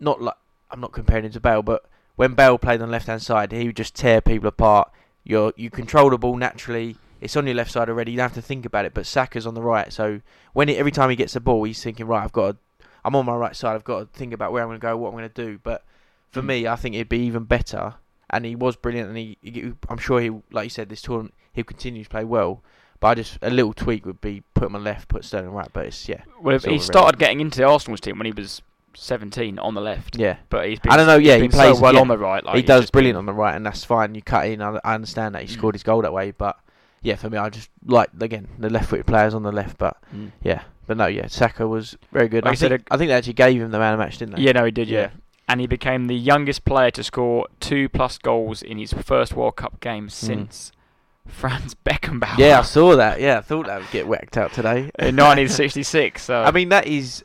[0.00, 0.36] Not like
[0.70, 1.84] I'm not comparing him to Bale, but
[2.16, 4.90] when Bale played on the left-hand side, he would just tear people apart.
[5.24, 6.96] You're you control the ball naturally.
[7.20, 8.10] It's on your left side already.
[8.12, 8.92] You don't have to think about it.
[8.94, 10.20] But Saka's on the right, so
[10.52, 12.58] when he, every time he gets the ball, he's thinking, right, I've got to
[13.04, 13.74] I'm on my right side.
[13.76, 15.58] I've got to think about where I'm going to go, what I'm going to do.
[15.62, 15.84] But
[16.32, 16.46] for Mm.
[16.46, 17.94] me, I think it'd be even better.
[18.28, 21.32] And he was brilliant, and he, he, I'm sure he, like you said, this tournament
[21.52, 22.62] he'll continue to play well.
[22.98, 25.68] But I just a little tweak would be put him on left, put Sterling right.
[25.72, 28.60] But it's yeah, Well, he started getting into the Arsenal's team when he was
[28.94, 30.38] 17 on the left, yeah.
[30.48, 32.00] but he's been, I don't know, yeah, he plays- so well yeah.
[32.00, 32.42] on the right.
[32.44, 34.14] Like, he does brilliant been- on the right, and that's fine.
[34.14, 34.60] You cut in.
[34.62, 35.52] I, I understand that he Mm.
[35.58, 36.58] scored his goal that way, but
[37.06, 39.78] yeah, for me, I just like again the left-footed players on the left.
[39.78, 40.32] But Mm.
[40.42, 42.44] yeah, but no, yeah, Saka was very good.
[42.44, 44.04] Like I, I said, think, I think they actually gave him the man of the
[44.04, 44.42] match, didn't they?
[44.42, 44.88] Yeah, no, he did.
[44.88, 45.00] Yeah.
[45.00, 45.10] Yeah.
[45.48, 49.54] and he became the youngest player to score two plus goals in his first World
[49.56, 50.72] Cup game since
[51.26, 52.34] Franz Beckenbauer.
[52.34, 52.40] Hmm.
[52.40, 53.20] Yeah, I saw that.
[53.20, 54.78] Yeah, I thought that would get whacked out today.
[54.98, 56.22] in 1966.
[56.22, 57.24] So I mean, that is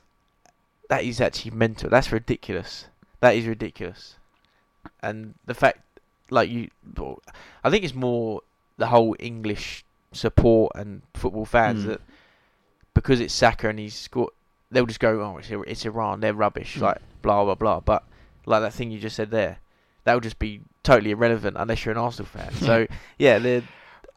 [0.90, 1.90] that is actually mental.
[1.90, 2.86] That's ridiculous.
[3.22, 4.16] That is ridiculous.
[5.02, 5.80] And the fact,
[6.30, 6.70] like you,
[7.64, 8.42] I think it's more
[8.78, 11.88] the whole English support and football fans Mm.
[11.88, 12.02] that
[12.94, 14.32] because it's Saka and he's scored,
[14.70, 16.20] they'll just go, "Oh, it's, it's Iran.
[16.20, 16.82] They're rubbish." Mm.
[16.82, 17.80] Like blah blah blah.
[17.80, 18.04] But
[18.46, 19.60] like that thing you just said there,
[20.04, 22.52] that would just be totally irrelevant unless you're an Arsenal fan.
[22.56, 23.64] so yeah, the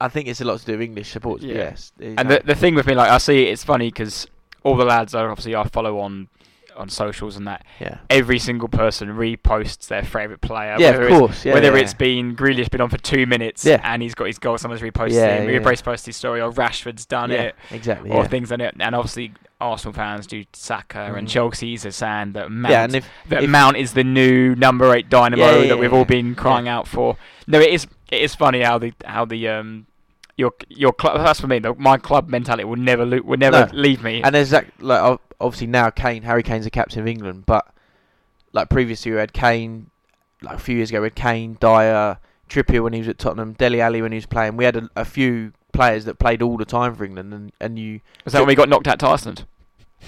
[0.01, 1.41] I think it's a lot to do with English support.
[1.43, 1.55] Yeah.
[1.55, 4.27] Yes, and the the thing with me, like I see, it, it's funny because
[4.65, 6.29] all the lads are obviously I follow on
[6.77, 7.65] on socials and that.
[7.81, 10.77] yeah, Every single person reposts their favourite player.
[10.79, 11.45] yeah, whether of it's- course.
[11.45, 13.81] Yeah, whether yeah, it's been Grealish been on for two minutes Yeah.
[13.85, 15.59] and he's got his goal, someone's reposted Yeah, him, yeah.
[15.59, 18.11] reposted his story, or Rashford's done it, exactly.
[18.11, 18.75] or things on it.
[18.79, 21.31] And obviously, Arsenal fans do Saka, and Mhm.
[21.31, 24.95] Chelsea's are saying that Mount, Yeah, and if that if- Mount is the new number
[24.95, 27.17] eight dynamo that we've all been crying out for.
[27.47, 29.87] No, it is it is funny how the how the um
[30.37, 31.59] your your club that's for me.
[31.61, 33.71] The, my club mentality will never lo- will never No.
[33.73, 34.23] leave me.
[34.23, 37.67] and there's that like obviously now Kane, Harry Kane's the captain of England, but
[38.53, 39.91] like previously we had Kane,
[40.43, 42.19] like a few years ago we had Kane, Dier,
[42.49, 44.57] Trippier when he was at Tottenham, Dele Alli when he was playing.
[44.57, 47.79] We had a, a few players that played all the time for England, and and
[47.79, 49.45] you was that when we got knocked out to Iceland?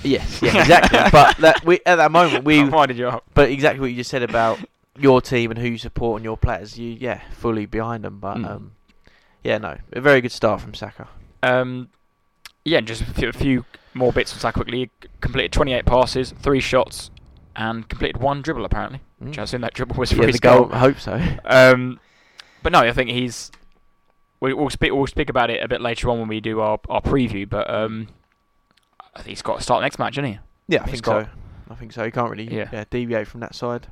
[0.03, 0.99] yes, yeah, exactly.
[1.13, 3.09] but that we at that moment we Why did you?
[3.09, 3.25] up?
[3.35, 4.59] but exactly what you just said about
[4.99, 8.19] your team and who you support and your players, you yeah fully behind them.
[8.21, 8.47] But Mm.
[8.51, 8.73] um,
[9.47, 11.09] yeah, no, a very good start from Saka.
[11.43, 11.89] Um,
[12.65, 14.79] yeah, just a few, a few more bits on Saka quickly.
[14.79, 17.11] He completed 28 passes, three shots,
[17.55, 19.01] and completed one dribble apparently.
[19.19, 19.45] Which I Mm.
[19.45, 20.65] assume that dribble was Yeah, his the goal.
[20.65, 20.75] goal.
[20.75, 21.21] I hope so.
[21.45, 22.01] Um,
[22.63, 23.51] but no, I think he's.
[24.41, 24.93] We, we'll speak.
[24.93, 27.49] We'll speak about it a bit later on when we do our, our preview.
[27.49, 28.09] But um,
[29.15, 30.39] I think he's got to start next match, isn't he?
[30.69, 31.31] Yeah, I He's think got- so.
[31.71, 32.05] I think so.
[32.05, 32.69] He can't really Yeah.
[32.73, 32.85] yeah.
[32.91, 33.87] deviate from that side.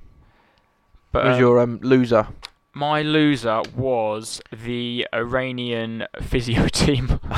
[1.13, 2.27] But Who's um, your um, loser?
[2.75, 7.21] My loser was the Iranian physio team.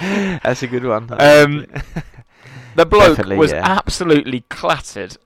[0.00, 1.08] That's a good one.
[1.18, 1.66] Um,
[2.76, 3.62] The bloke Definitely, was yeah.
[3.64, 5.16] absolutely clattered.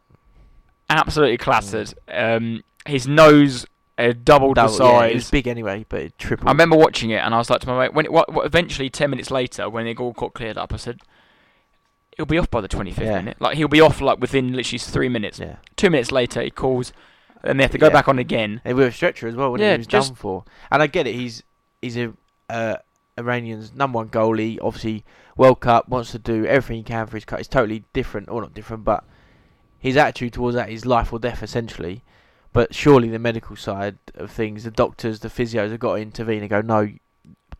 [0.90, 1.94] Absolutely clattered.
[2.06, 3.64] Um, his nose
[3.96, 6.46] uh, doubled the Double- yeah, it was big anyway, but it tripled.
[6.46, 8.44] I remember watching it and I was like to my mate, when it, what, what,
[8.44, 11.00] eventually 10 minutes later, when it all got cleared up, I said,
[12.18, 13.16] he'll be off by the 25th Yeah.
[13.16, 13.40] minute.
[13.40, 15.38] Like, he'll be off like within literally three minutes.
[15.38, 16.92] Yeah, Two minutes later, he calls,
[17.44, 17.92] and they have to go Yeah.
[17.92, 18.60] back on again.
[18.64, 19.52] and with a stretcher as well.
[19.52, 21.14] When Yeah, he was just- done for, and I get it.
[21.14, 21.42] He's
[21.82, 22.12] he's a
[22.50, 22.76] uh,
[23.18, 24.58] Iranian's number one goalie.
[24.62, 25.04] Obviously,
[25.36, 27.40] World Cup wants to do everything he can for his cut.
[27.40, 29.04] It's totally different, or not different, but
[29.78, 32.02] his attitude towards that is life or death essentially.
[32.52, 36.40] But surely the medical side of things, the doctors, the physios have got to intervene
[36.40, 36.90] and go, no,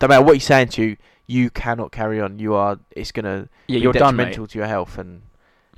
[0.01, 2.39] no matter what he's saying to you, you cannot carry on.
[2.39, 2.79] You are.
[2.91, 4.33] It's gonna Yeah, be you're done, mate.
[4.33, 5.21] to your health, and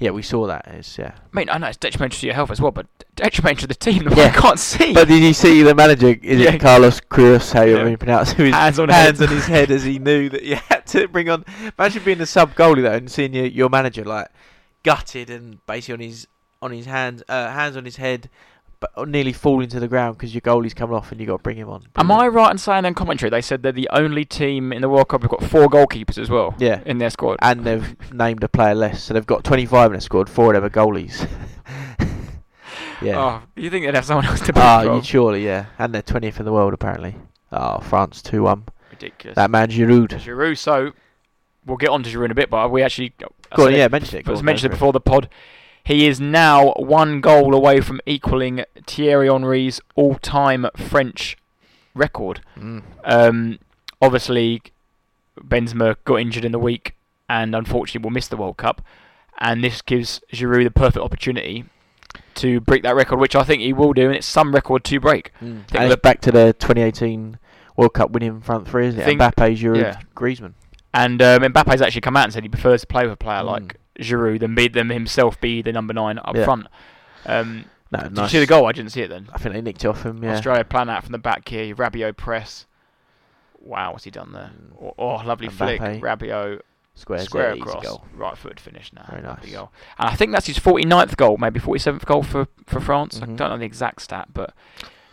[0.02, 0.68] yeah, we saw that.
[0.68, 1.12] It's yeah.
[1.16, 3.76] I mean, I know it's detrimental to your health as well, but detrimental to the
[3.76, 4.04] team.
[4.04, 4.32] The Yeah.
[4.34, 4.94] one can't see.
[4.94, 6.08] But did you see the manager?
[6.22, 6.54] Is Yeah.
[6.56, 7.52] it Carlos Cruz?
[7.52, 7.96] How you Yeah.
[7.96, 8.38] pronounce it?
[8.40, 9.30] His hands on hands head.
[9.30, 11.46] on his head as he knew that you had to bring on.
[11.78, 14.28] Imagine being the sub goalie though, and seeing your, your manager like
[14.84, 16.28] gutted and basically on his
[16.64, 18.30] on his hands, uh, hands on his head,
[18.82, 21.44] but nearly falling to the ground because your goalie's coming off and you got to
[21.44, 21.86] bring him on.
[21.96, 24.90] Am I right in saying in commentary they said they're the only team in the
[24.90, 27.38] World Cup who've got four goalkeepers as well Yeah, in their squad?
[27.42, 30.28] and they've named a player less, so they've got 25 in their squad.
[30.30, 31.30] Four of them are goalies.
[33.02, 33.18] yeah.
[33.18, 35.68] Oh, you think they'd have someone else to pick Ah, you'd surely, yeah.
[35.80, 37.16] And they're 20th in the world apparently.
[37.52, 38.66] Oh, France 2 1.
[38.92, 39.36] Ridiculous.
[39.36, 40.10] That man Giroud.
[40.10, 40.58] Giroud.
[40.58, 40.92] So
[41.66, 43.14] we'll get on to Giroud in a bit, but we actually
[43.56, 44.26] Go on, yeah, mention it.
[44.26, 45.30] Go As on, mentioned it for before the pod,
[45.84, 51.38] he is now one goal away from equaling Thierry Henry's all-time French
[51.96, 52.42] record.
[52.58, 52.84] Mm.
[53.04, 53.60] Um,
[54.02, 54.62] obviously,
[55.40, 56.96] Benzema got injured in the week
[57.30, 58.82] and unfortunately will miss the World Cup.
[59.40, 61.66] And this gives Giroud the perfect opportunity
[62.36, 65.00] to break that record, which I think he will do, and it's some record to
[65.00, 65.32] break.
[65.42, 65.66] Mm.
[65.68, 67.40] Think And the- it's back to the 2018
[67.76, 69.06] World Cup winning front three, isn't it?
[69.06, 70.00] Think- Mbappe, Giroud, yeah.
[70.16, 70.54] Griezmann.
[70.94, 73.40] And um, Mbappe's actually come out and said he prefers to play with a player
[73.42, 73.46] Mm.
[73.46, 76.46] like Giroud than be them himself be the number nine up Yeah.
[76.46, 76.68] front.
[77.26, 78.32] Um, No, Did nice.
[78.34, 78.68] you see the goal?
[78.68, 79.28] I didn't see it then.
[79.34, 80.24] I think they nicked it off him.
[80.24, 80.32] Yeah.
[80.36, 81.76] Australia plan out from the back here.
[81.76, 82.66] Rabiot press.
[83.60, 84.52] Wow, what's he done there?
[84.56, 84.82] Mm.
[84.82, 85.82] Oh, oh, lovely flick.
[85.82, 86.00] Mbappe.
[86.00, 86.62] Rabiot
[86.96, 88.06] Squares square there, across, goal.
[88.16, 89.06] right foot finish now.
[89.10, 89.46] Very nice.
[89.52, 89.72] goal.
[90.00, 93.20] And I think that's his 49th goal, maybe 47th goal for for France.
[93.22, 93.36] I Mhm.
[93.38, 94.54] don't know the exact stat, but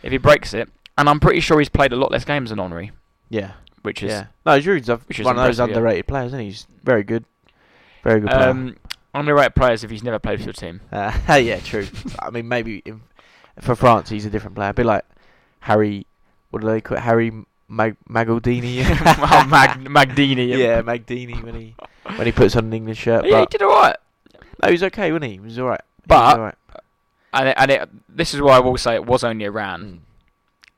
[0.01, 2.59] if he breaks it, and I'm pretty sure he's played a lot less games than
[2.59, 2.91] Henry,
[3.29, 3.51] Yeah.
[3.81, 4.25] which is Yeah.
[4.45, 5.77] No, Giroud's which is one of those impressive, yeah.
[5.77, 6.45] underrated players, isn't he?
[6.47, 7.25] He's very good.
[8.09, 8.49] Very good player.
[8.49, 8.75] um,
[9.13, 10.81] underrated players if he's never played for your team.
[10.91, 11.87] Uh, yeah, true.
[12.19, 13.01] I mean, maybe in,
[13.61, 14.69] for France, he's a different player.
[14.69, 15.05] A bit like
[15.61, 16.05] Harry.
[16.49, 17.01] What do they call it?
[17.01, 17.31] Harry
[17.67, 18.83] Mag- Magaldini.
[18.83, 20.57] oh, Mag- Magdini.
[20.57, 21.75] yeah, Magdini when he
[22.15, 23.25] when he puts on an English shirt.
[23.25, 23.97] yeah, he but did all right.
[24.63, 25.33] no, he was okay, wasn't he?
[25.33, 25.81] He was all right.
[26.07, 26.55] But- all right.
[27.31, 29.83] And it, and it, this is why I will say it was only Iran.
[29.83, 29.99] Mm.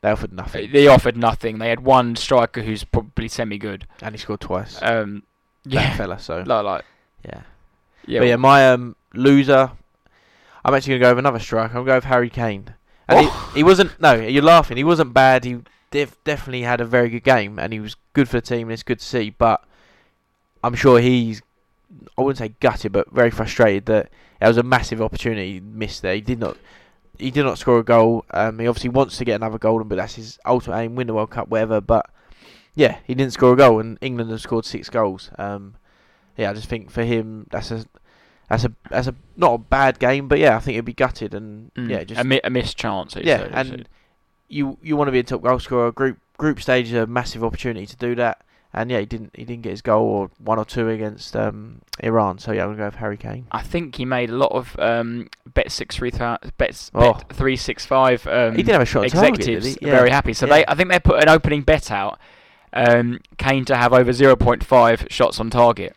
[0.02, 1.60] They offered nothing, They offered nothing.
[1.60, 3.88] They had one striker who's probably semi-good.
[4.02, 4.78] and he scored twice.
[4.82, 5.24] Um,
[5.63, 6.20] that yeah, fella.
[6.20, 6.86] So like, like
[7.26, 7.42] yeah.
[8.08, 9.72] yeah, But yeah, my um, loser.
[10.64, 11.70] I'm actually gonna go with another striker.
[11.78, 12.74] I'm gonna go with Harry Kane.
[13.08, 13.52] And Oh.
[13.54, 14.00] he, he wasn't.
[14.00, 14.78] No, you're laughing.
[14.78, 15.44] He wasn't bad.
[15.44, 18.68] He def- definitely had a very good game, and he was good for the team.
[18.68, 19.32] and It's good to see.
[19.32, 19.64] But
[20.64, 21.42] I'm sure he's.
[22.18, 26.02] I wouldn't say gutted, but very frustrated that it was a massive opportunity he missed
[26.04, 26.16] there.
[26.16, 26.58] He did not.
[27.18, 28.24] He did not score a goal.
[28.32, 31.14] Um, he obviously wants to get another golden, but that's his ultimate aim: win the
[31.14, 31.82] World Cup, whatever.
[31.82, 32.10] But
[32.76, 35.30] yeah, he didn't score a goal, and England have scored six goals.
[35.38, 35.76] Um,
[36.41, 37.86] yeah, I just think for him, that's a
[38.49, 41.34] that's a that's a not a bad game, but yeah, I think he'd be gutted
[41.34, 43.15] and Mm, yeah, just a, mi- a missed chance.
[43.15, 43.89] yeah, he and said.
[44.49, 45.91] you you want to be a top goal scorer.
[45.91, 48.41] Group group stage is a massive opportunity to do that,
[48.73, 51.82] and yeah, he didn't he didn't get his goal or one or two against um,
[51.99, 52.39] Iran.
[52.39, 53.47] So yeah, I'm gonna go with Harry Kane.
[53.51, 57.13] I think he made a lot of um, bet six three th- bets Oh.
[57.13, 58.25] bet three six five.
[58.27, 59.88] Um, he did have a shot on target, executives he?
[59.88, 60.34] are very happy.
[60.34, 60.54] So Yeah.
[60.56, 62.19] they, I think they put an opening bet out.
[62.73, 65.95] Um, Kane to have over zero point five shots on target.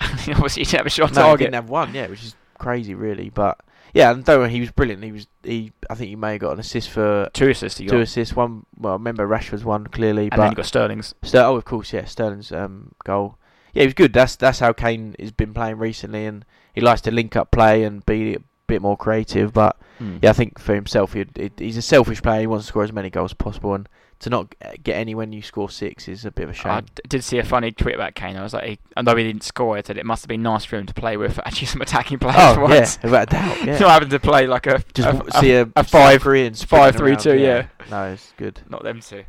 [0.00, 2.94] Obviously, he didn't have a shot no, he didn't have one, yeah, which is crazy,
[2.94, 3.30] really.
[3.30, 3.60] But
[3.94, 5.02] yeah, and don't worry, he was brilliant.
[5.04, 5.72] He was he.
[5.88, 8.34] I think he may have got an assist for Two assists he got, two assists.
[8.34, 11.14] One, well, I remember Rashford's one clearly, and but then you got Sterling's.
[11.22, 13.36] Ster- oh, of course, yeah, Sterling's um, goal.
[13.74, 14.12] Yeah, he was good.
[14.12, 17.82] That's that's how Kane has been playing recently, and he likes to link up play
[17.84, 19.52] and be a bit more creative.
[19.52, 20.16] But Hmm.
[20.22, 22.40] yeah, I think for himself, he'd, he's a selfish player.
[22.40, 23.86] He wants to score as many goals as possible, and
[24.20, 26.72] to not get any when you score six is a bit of a shame.
[26.72, 28.36] I did see a funny tweet about Kane.
[28.36, 30.64] I was like, he, although he didn't score, I said it must have been nice
[30.64, 33.64] for him to play with actually some attacking players oh yeah, without a doubt.
[33.64, 33.78] Yeah.
[33.80, 36.96] Not having to play like a just a, see a, a South five- Korean five,
[36.96, 37.66] three, around, two, yeah.
[37.90, 38.60] No, it's good.
[38.68, 39.24] not them two.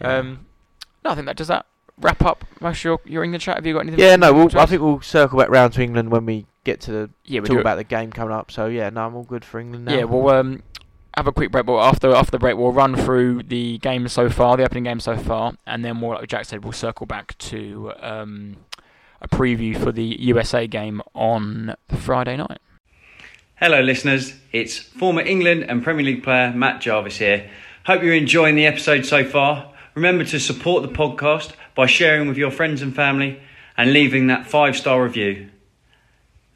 [0.00, 0.18] Yeah.
[0.18, 0.46] Um,
[1.04, 1.66] no, I think that does that
[1.98, 3.56] wrap up most of your, your England chat.
[3.56, 4.00] Have you got anything?
[4.00, 6.92] yeah, no, we'll, I think we'll circle back round to England when we get to
[6.92, 8.50] the yeah, talk about the game coming up.
[8.50, 9.94] So yeah, no, I'm all good for England now.
[9.94, 10.62] Yeah, we'll um,
[11.16, 11.66] have a quick break.
[11.66, 15.00] But after after the break, we'll run through the game so far, the opening game
[15.00, 18.56] so far, and then more like Jack said, we'll circle back to um,
[19.20, 22.58] a preview for the USA game on Friday night.
[23.56, 24.34] Hello, listeners.
[24.50, 27.48] It's former England and Premier League player Matt Jarvis here.
[27.86, 29.72] Hope you're enjoying the episode so far.
[29.94, 33.40] Remember to support the podcast by sharing with your friends and family
[33.76, 35.48] and leaving that five star review.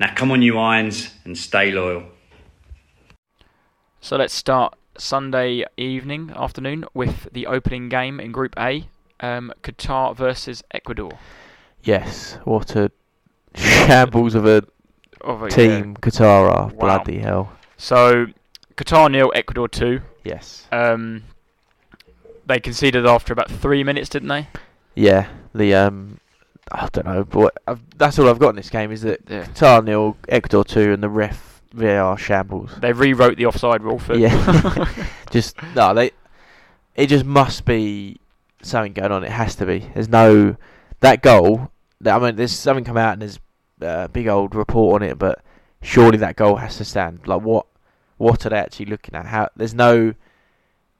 [0.00, 2.04] Now, come on, you Irons, and stay loyal.
[4.06, 8.86] So let's start Sunday evening, afternoon, with the opening game in Group A,
[9.18, 11.10] um, Qatar versus Ecuador.
[11.82, 12.92] Yes, what a
[13.56, 14.62] shambles of a
[15.22, 16.66] Of a- team Qatar are.
[16.68, 16.74] Wow.
[16.78, 17.50] Bloody hell.
[17.78, 18.26] So
[18.76, 20.02] Qatar nil, Ecuador two.
[20.22, 20.68] Yes.
[20.70, 21.24] Um,
[22.46, 24.46] they conceded after about three minutes, didn't they?
[24.94, 26.20] Yeah, the um,
[26.70, 29.46] I don't know, but I've, that's all I've got in this game is that Yeah.
[29.46, 32.72] Qatar nil, Ecuador two, and the ref VAR shambles.
[32.80, 34.14] They rewrote the offside rule for.
[34.16, 35.06] Yeah.
[35.30, 36.12] Just no, they.
[36.94, 38.18] It just must be
[38.62, 39.22] something going on.
[39.22, 39.80] It has to be.
[39.92, 40.56] There's no
[41.00, 41.70] that goal.
[42.00, 43.38] That, I mean, there's something come out and there's
[43.82, 45.42] a big old report on it, but
[45.82, 47.26] surely that goal has to stand.
[47.26, 47.66] Like what?
[48.16, 49.26] What are they actually looking at?
[49.26, 49.50] How?
[49.56, 50.14] There's no.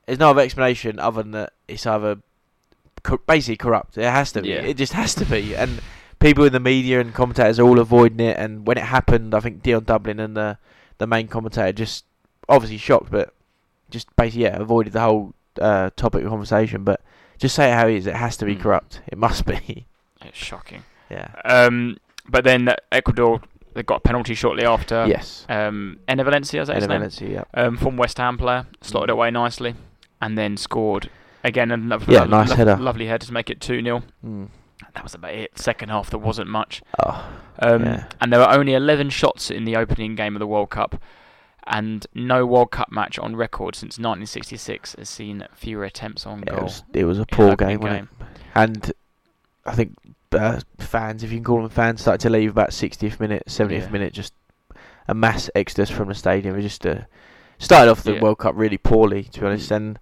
[0.07, 2.19] There's no other explanation other than that it's either
[3.03, 3.97] co- basically corrupt.
[3.97, 4.51] It has to be.
[4.51, 4.63] Yeah.
[4.63, 5.57] It just has to be.
[5.57, 5.81] And
[6.19, 8.37] people in the media and commentators are all avoiding it.
[8.39, 10.59] And when it happened, I think Dion Dublin and the
[10.99, 12.05] the main commentator just
[12.49, 13.35] obviously shocked, but
[13.91, 16.85] just basically yeah avoided the whole uh, topic of conversation.
[16.85, 17.01] But
[17.39, 18.07] just say it how it is.
[18.07, 18.61] It has to be Mm.
[18.63, 19.01] corrupt.
[19.09, 19.87] It must be.
[20.25, 20.83] It's shocking.
[21.11, 21.29] yeah.
[21.45, 21.99] Um,
[22.29, 23.41] but then Ecuador
[23.75, 25.05] they got a penalty shortly after.
[25.07, 25.45] yes.
[25.51, 27.01] Um, Enner Valencia, is that his And name?
[27.01, 27.45] Valencia, yeah.
[27.53, 29.13] Um, from West Ham player, slotted Mm.
[29.13, 29.75] away nicely,
[30.23, 31.11] and then scored
[31.45, 31.71] again.
[31.71, 32.77] And Yeah, lo- nice lo- header.
[32.77, 34.49] Lovely header to make it two 0 Mm.
[34.95, 35.59] That was about it.
[35.59, 36.83] Second half there wasn't much.
[37.05, 37.25] Oh,
[37.59, 38.05] Um, Yeah.
[38.21, 41.01] And there were only 11 shots in the opening game of the World Cup,
[41.67, 46.53] and no World Cup match on record since 1966 has seen fewer attempts on yeah,
[46.53, 46.63] it goal.
[46.65, 48.27] was, it was a poor game, wasn't it?
[48.55, 48.93] And
[49.65, 49.95] I think
[50.33, 53.71] uh, fans, if you can call them fans, started to leave about 60th minute, 70th
[53.83, 53.89] Yeah.
[53.91, 54.33] minute, just
[55.09, 56.57] a mass exodus from the stadium.
[56.59, 57.01] It just uh,
[57.59, 58.19] started off the.
[58.21, 59.71] World Cup really poorly, to be honest.
[59.71, 59.99] And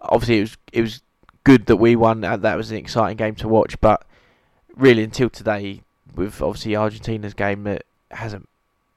[0.00, 1.02] obviously, it was it was
[1.44, 2.20] good that we won.
[2.20, 3.80] That was an exciting game to watch.
[3.80, 4.04] But
[4.76, 5.82] really, until today,
[6.14, 8.48] with obviously Argentina's game, that hasn't.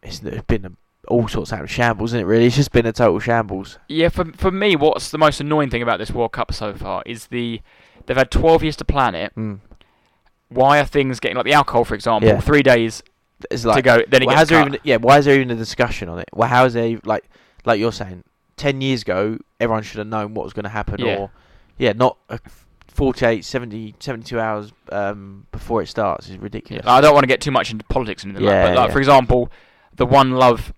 [0.03, 0.71] It's been a,
[1.07, 2.25] all sorts out of shambles, isn't it?
[2.25, 3.79] Really, it's just been a total shambles.
[3.87, 7.01] Yeah, for for me, what's the most annoying thing about this World Cup so far
[7.05, 7.61] is the
[8.05, 9.33] they've had 12 years to plan it.
[9.35, 9.59] Mm.
[10.49, 12.39] Why are things getting like the alcohol, for example, Yeah.
[12.39, 13.01] three days
[13.49, 14.67] It's like to go, then it Well, gets has there cut.
[14.67, 14.97] even yeah?
[14.97, 16.29] Why is there even a discussion on it?
[16.33, 17.23] Well, how is there like
[17.65, 18.23] like you're saying?
[18.57, 21.15] Ten years ago, everyone should have known what was going to happen, Yeah.
[21.17, 21.31] or
[21.77, 22.39] yeah, not a
[22.95, 26.85] 48, 70, 72 hours um, before it starts is Yeah, ridiculous.
[26.87, 28.69] I don't want to get too much into politics and anything like Yeah, that.
[28.71, 28.93] But like, yeah.
[28.93, 29.51] for example,
[29.95, 30.73] the One Love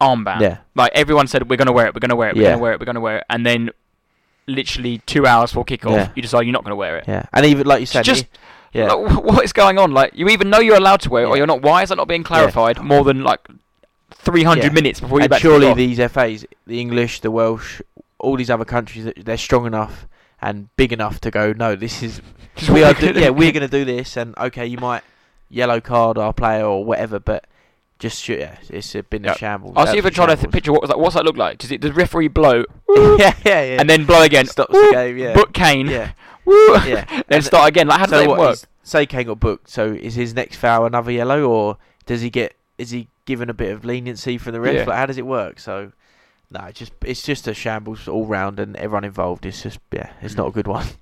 [0.00, 0.40] armband.
[0.40, 2.50] Yeah, Like everyone said, we're gonna wear it, we're gonna wear it, we're Yeah.
[2.50, 3.70] gonna wear it, we're gonna wear it, and then
[4.46, 6.08] literally two hours before kickoff, Yeah.
[6.14, 7.04] you decide you're not gonna wear it.
[7.06, 8.26] yeah, and even like you said, just-
[8.72, 9.92] yeah, Like, what is going on?
[9.92, 11.62] Like you even know you're allowed to wear it, or you're not.
[11.62, 13.40] Why is that not being clarified more than like
[14.10, 14.70] 300 Yeah.
[14.72, 17.80] minutes before you and surely these FAs, the English, the Welsh,
[18.18, 20.06] all these other countries, they're strong enough
[20.42, 21.52] and big enough to go.
[21.52, 22.20] No, this is
[22.68, 22.92] we are.
[22.94, 25.02] Do, yeah, we're going to do this, and okay, you might
[25.48, 27.46] yellow card our player or whatever, but
[27.98, 28.40] just shoot.
[28.40, 29.32] Yeah, it's been Yeah.
[29.32, 29.74] a shambles.
[29.76, 30.98] I was even trying to picture what was that.
[30.98, 31.58] What's that look like?
[31.58, 33.80] Does it does referee blow yeah, yeah, yeah.
[33.80, 34.46] and then blow again?
[34.46, 35.16] stops the game.
[35.18, 35.86] Yeah, Book Kane.
[35.86, 36.12] yeah,
[36.44, 37.04] Woo, yeah.
[37.06, 37.86] then And start again.
[37.86, 38.52] Like how does so that what, work?
[38.54, 39.70] is- say Kane got booked.
[39.70, 42.54] So is his next foul another yellow, or does he get?
[42.78, 44.74] Is he given a bit of leniency from the ref?
[44.74, 44.84] Yeah.
[44.86, 45.60] Like, how does it work?
[45.60, 45.92] So.
[46.52, 49.46] No, it's just it's just a shambles all round, and everyone involved.
[49.46, 50.86] It's just yeah, it's not a good one.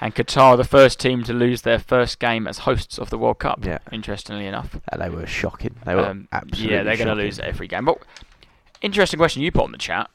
[0.00, 3.38] And Qatar, the first team to lose their first game as hosts of the World
[3.38, 3.64] Cup.
[3.64, 5.76] Yeah, Interestingly enough, and they were shocking.
[5.84, 6.74] They were Um, absolutely.
[6.74, 7.84] yeah, they're going to lose every game.
[7.84, 7.98] But
[8.80, 10.10] interesting question you put in the chat: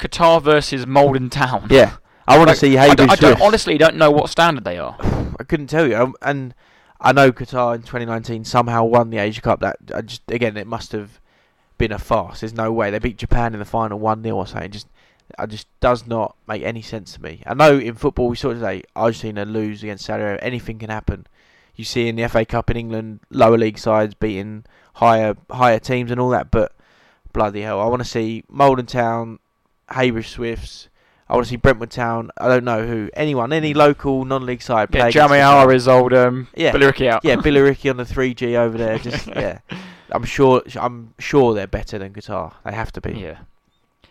[0.00, 1.68] Qatar versus Maldon Town.
[1.70, 4.30] Yeah, I want to Like, see I Hayden don't, I don't honestly don't know what
[4.30, 4.96] standard they are.
[5.38, 5.96] I couldn't tell you.
[5.96, 6.52] Um, and
[7.00, 9.60] I know Qatar in 2019 somehow won the Asia Cup.
[9.60, 11.20] That I just again, it must have
[11.78, 12.40] been a farce.
[12.40, 14.70] There's no way they beat Japan in the final one 0 or something.
[14.70, 14.88] Just,
[15.38, 17.42] I just does not make any sense to me.
[17.46, 20.40] I know in football we saw today Argentina lose against Saudi Arabia.
[20.42, 21.26] Anything can happen.
[21.76, 24.64] You see in the FA Cup in England, lower league sides beating
[24.94, 26.50] higher higher teams and all that.
[26.50, 26.72] But
[27.32, 29.38] bloody hell, I want to see Maldon Town,
[29.88, 30.88] Heybridge Swifts.
[31.28, 32.30] I want to see Brentwood Town.
[32.38, 33.10] I don't know who.
[33.12, 34.90] Anyone, any local non-league side.
[34.90, 35.66] Get Jamie Qatar.
[35.66, 36.72] R is old um, Yeah.
[36.72, 37.22] Billericay out.
[37.22, 38.98] Yeah, Billericay on the 3G over there.
[38.98, 39.58] Just yeah.
[40.10, 40.62] I'm sure.
[40.76, 42.54] I'm sure they're better than Qatar.
[42.64, 43.12] They have to be.
[43.12, 43.38] yeah.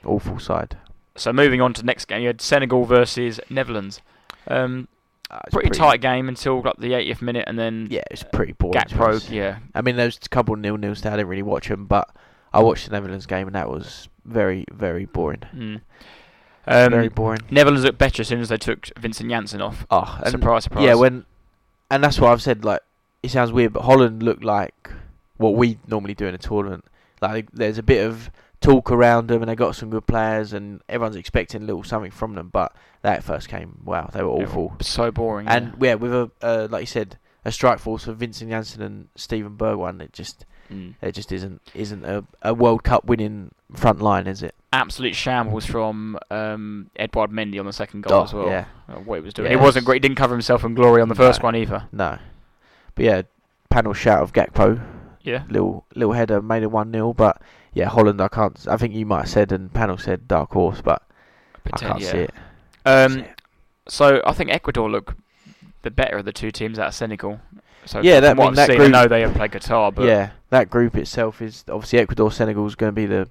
[0.06, 0.78] Awful side.
[1.16, 4.02] So moving on to the next game, you had Senegal versus Netherlands.
[4.48, 4.88] Um,
[5.30, 8.54] Uh, it's pretty, tight game until like the 80th minute, and then Yeah, it's pretty
[8.54, 8.80] boring.
[8.80, 11.12] to be Gakpo, yeah, I mean, a couple of nil nils there.
[11.12, 12.10] I didn't really watch them, but
[12.54, 15.42] I watched the Netherlands game and that was very, very boring.
[15.54, 15.82] mm.
[16.66, 17.42] um, very boring.
[17.52, 19.86] Netherlands looked better as soon as they took Vincent Janssen off.
[19.92, 20.86] Oh, surprise, surprise.
[20.86, 21.26] yeah, when
[21.92, 22.82] and that's why I've said like
[23.24, 24.92] it sounds weird, but Holland looked like
[25.38, 26.86] what we normally do in a tournament.
[27.22, 28.30] Like there's a bit of
[28.62, 32.12] talk around them, and they got some good players, and everyone's expecting a little something
[32.12, 32.50] from them.
[32.50, 34.76] But that first came, wow, they were They were awful.
[34.82, 35.48] so boring.
[35.48, 39.08] And yeah, with a uh, like you said, a strike force for Vincent Janssen and
[39.16, 40.46] Steven Bergwijn, it just.
[40.70, 40.96] Mm.
[41.02, 44.54] it just isn't isn't a, a World Cup winning front line, is it?
[44.74, 48.48] absolute shambles from um, Edouard Mendy on the second goal Oh, as well.
[48.48, 48.66] yeah.
[48.90, 49.96] Uh, what he was doing, Yeah, he wasn't great.
[49.96, 51.46] He didn't cover himself in glory on the first No.
[51.46, 51.88] one either.
[51.94, 52.20] No,
[52.96, 53.22] but yeah,
[53.70, 54.86] panel shout of Gakpo,
[55.28, 57.42] Yeah, little little header made it one 0 but
[57.74, 58.58] yeah, Holland I can't.
[58.70, 61.04] I think you might have said and panel said dark horse, but
[61.74, 62.12] I can't yeah.
[62.12, 62.34] see it.
[62.86, 63.42] Um, See it.
[63.90, 65.16] so I think Ecuador look
[65.82, 67.40] the better of the two teams out of Senegal.
[67.86, 69.94] So Yeah, that- what I mean, that seen, group- I know they have played Qatar,
[69.94, 73.30] but yeah, that group itself is obviously Ecuador Senegal is going to be the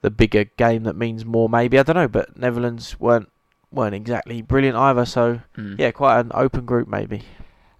[0.00, 1.48] the bigger game that means more.
[1.48, 3.30] Maybe I don't know, but Netherlands weren't
[3.70, 5.04] weren't exactly brilliant either.
[5.04, 5.78] So Mm.
[5.78, 7.22] yeah, quite an open group maybe.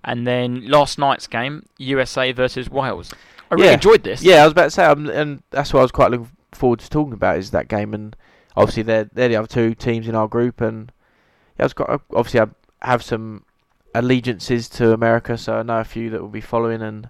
[0.05, 3.13] And then last night's game, USA versus Wales.
[3.51, 3.75] I really Yeah.
[3.75, 4.23] enjoyed this.
[4.23, 6.81] Yeah, I was about to say, um, and that's what I was quite looking forward
[6.81, 8.15] to talking about is that game, and
[8.57, 10.93] obviously they're they're the other two teams in our group, and
[11.59, 12.47] yeah, I was quite obviously I
[12.89, 13.45] have some
[13.95, 17.09] allegiances to America, so I know a few that will be following and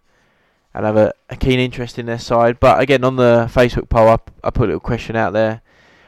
[0.76, 2.58] and have a, a keen interest in their side.
[2.58, 5.62] But again, on the Facebook poll, I, I put a little question out there: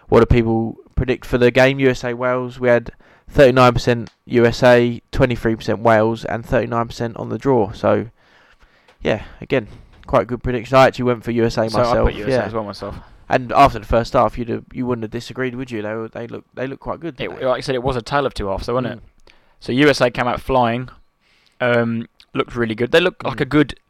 [0.08, 1.78] What do people predict for the game?
[1.80, 2.58] USA Wales.
[2.58, 2.90] We had
[3.32, 7.72] 39% USA, 23% Wales, and 39% on the draw.
[7.72, 8.08] So
[9.02, 9.68] yeah, again,
[10.06, 10.76] quite good prediction.
[10.76, 11.96] I actually went for USA so myself.
[11.96, 12.42] I put USA yeah.
[12.44, 12.96] as well myself.
[13.28, 15.82] And after the first half, you'd have, you wouldn't have disagreed, would you?
[15.82, 17.20] They were, they look they look quite good.
[17.20, 18.98] It, like I said, it was a tale of two halves, though, wasn't Mm.
[18.98, 19.32] it?
[19.58, 20.88] So USA came out flying.
[21.60, 22.92] Um, looked really good.
[22.92, 23.40] They looked like Mm.
[23.40, 23.80] a good.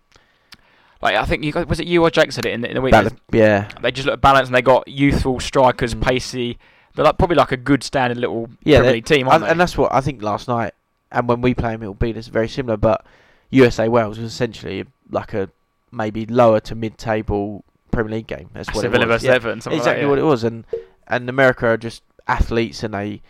[1.03, 2.74] Like I think you got, was it you or Jake said it in the, in
[2.74, 2.93] the week.
[2.93, 6.01] Bal- yeah, They just look balanced and they got youthful strikers, Mm.
[6.03, 6.59] pacey.
[6.97, 9.51] They're like probably like a good standard little Yeah, Premier League team, and, aren't they?
[9.51, 10.73] and that's what I think last night.
[11.13, 12.77] And when we play them, it'll be this very similar.
[12.77, 13.05] But
[13.51, 15.51] USA Wales was essentially like a
[15.93, 18.51] maybe lower to mid table Premier League game.
[18.53, 19.05] That's what it was.
[19.05, 20.43] versus Yeah, Everton, exactly like what it was.
[20.43, 20.65] And
[21.07, 23.23] and America are just athletes, and they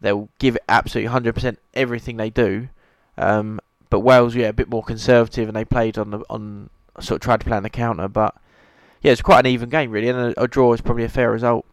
[0.00, 2.68] they'll give it absolutely hundred percent everything they do.
[3.16, 3.58] Um,
[3.90, 6.68] but Wales, yeah, a bit more conservative, and they played on the on
[7.00, 8.08] sort of tried to play on the counter.
[8.08, 8.34] But
[9.02, 11.30] yeah, it's quite an even game really, and a, a draw is probably a fair
[11.30, 11.64] result.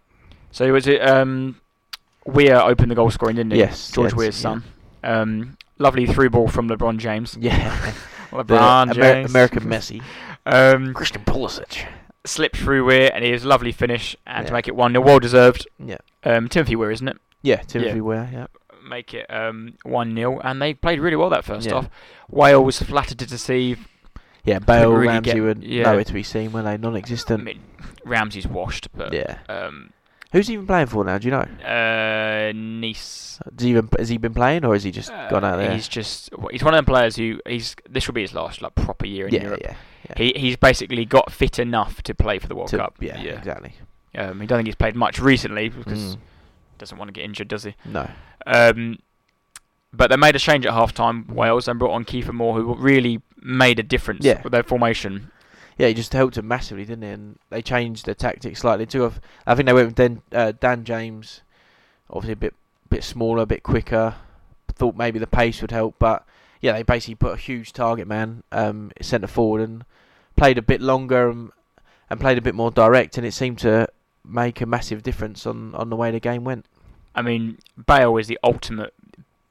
[0.52, 1.60] So was it um,
[2.26, 3.60] Weah opened the goal scoring, didn't he?
[3.60, 4.42] Yes, George yes, Weah's yeah.
[4.42, 4.64] son.
[5.04, 7.38] Um, lovely through ball from LeBron James.
[7.40, 7.94] Yeah,
[8.32, 9.30] LeBron Amer- James.
[9.32, 10.02] American Messi,
[10.46, 11.86] Um, Christian Pulisic.
[12.26, 15.04] slipped through Weah and he was a lovely finish and to make it one 0
[15.04, 15.68] well deserved.
[15.84, 17.18] Yeah, Um, Timothy Weah, isn't it?
[17.42, 18.02] yeah, Timothy Yeah.
[18.02, 18.30] Weah.
[18.32, 18.48] Yeah,
[18.88, 21.76] Make it um, one 0 and they played really well that first Yeah.
[21.76, 21.90] half.
[22.30, 23.88] Wales flattered to deceive.
[24.44, 24.60] yeah.
[24.60, 25.84] Bale, really Ramsey get- were yeah.
[25.84, 26.78] nowhere to be seen, were they?
[26.78, 27.44] Non-existent.
[27.44, 27.60] mean,
[28.06, 29.38] Ramsey's washed, but yeah.
[29.50, 29.92] um,
[30.32, 31.18] Who's he even playing for now?
[31.18, 31.46] Do you know?
[31.66, 33.40] uh, Nice.
[33.56, 35.72] Does he even has he been playing or has he just gone out Uh, there?
[35.74, 38.76] He's just he's one of them players who he's this will be his last like
[38.76, 39.60] proper year in yeah, Europe.
[39.64, 39.76] yeah,
[40.10, 40.14] yeah.
[40.18, 42.96] He he's basically got fit enough to play for the World To- Cup.
[43.02, 43.74] yeah, exactly.
[44.16, 46.20] Um, he don't think he's played much recently because Mm,
[46.78, 47.76] doesn't want to get injured, does he?
[47.86, 48.10] no.
[48.46, 49.00] Um,
[49.94, 52.76] but they made a change at half time, Wales, and brought on Kiefer Moore, who
[52.76, 54.42] really made a difference Yeah.
[54.44, 55.32] with their formation.
[55.82, 57.10] Yeah, he just helped him massively, didn't he?
[57.10, 59.04] And they changed the tactics slightly too.
[59.04, 61.42] I've- I think they went with Dan, uh, Dan James,
[62.08, 62.54] obviously a bit
[62.90, 64.14] bit smaller, a bit quicker.
[64.76, 66.24] Thought maybe the pace would help, but
[66.60, 69.84] yeah, they basically put a huge target man um, centre forward and
[70.36, 71.50] played a bit longer and,
[72.12, 73.88] and played a bit more direct, and it seemed to
[74.24, 76.68] make a massive difference on, on the way the game went.
[77.16, 77.58] I mean,
[77.88, 78.94] Bale is the ultimate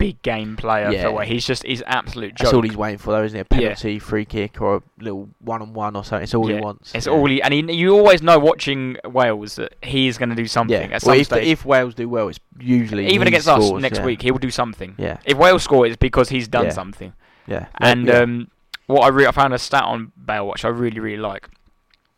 [0.01, 1.03] big game player Yeah.
[1.05, 2.39] for where he's just he's absolute joke.
[2.47, 3.47] That's all he's waiting for, though, isn't it?
[3.51, 3.61] A Yeah.
[3.69, 6.25] penalty, free kick, or a little one-on-one or something.
[6.25, 6.95] It's all Yeah, he wants.
[6.95, 7.13] It's Yeah.
[7.13, 10.91] all he, and he, you always know watching Wales that he's going to do something
[10.91, 10.97] Yeah.
[10.97, 14.05] at Well, some if, if Wales do well, it's usually Even against us next yeah.
[14.07, 14.95] week, he will do something.
[14.97, 16.71] Yeah, If Wales score, it's because he's done Yeah.
[16.73, 17.13] something.
[17.47, 17.67] yeah.
[17.79, 18.21] And yeah.
[18.21, 18.49] um,
[18.87, 21.49] what I, re- I found a stat on Bale, which I really, really like.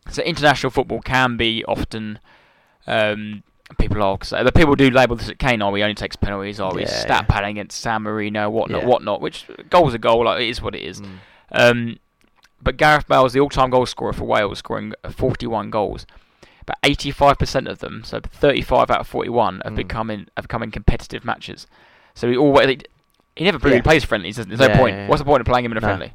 [0.09, 2.19] So international football can be often
[2.87, 3.43] um,
[3.77, 5.61] people are so the people do label this at Kane.
[5.61, 6.59] Oh, he only takes penalties.
[6.59, 8.87] Oh, he's Yeah, stat padding against San Marino, whatnot, Yeah.
[8.87, 9.21] whatnot.
[9.21, 10.25] Which goal's a goal.
[10.25, 11.01] Like it is what it is.
[11.01, 11.09] Mm.
[11.51, 11.97] Um,
[12.61, 16.05] but Gareth Bale is the all-time goal scorer for Wales, scoring uh, 41 goals.
[16.65, 19.75] but 85% of them, so 35 out of 41, have Mm.
[19.75, 21.67] become in have come in competitive matches.
[22.13, 22.77] So he always
[23.35, 23.81] he never really Yeah.
[23.81, 24.37] plays friendlies.
[24.37, 25.09] There's no point.
[25.09, 25.87] What's the point of playing him in a No.
[25.87, 26.13] friendly?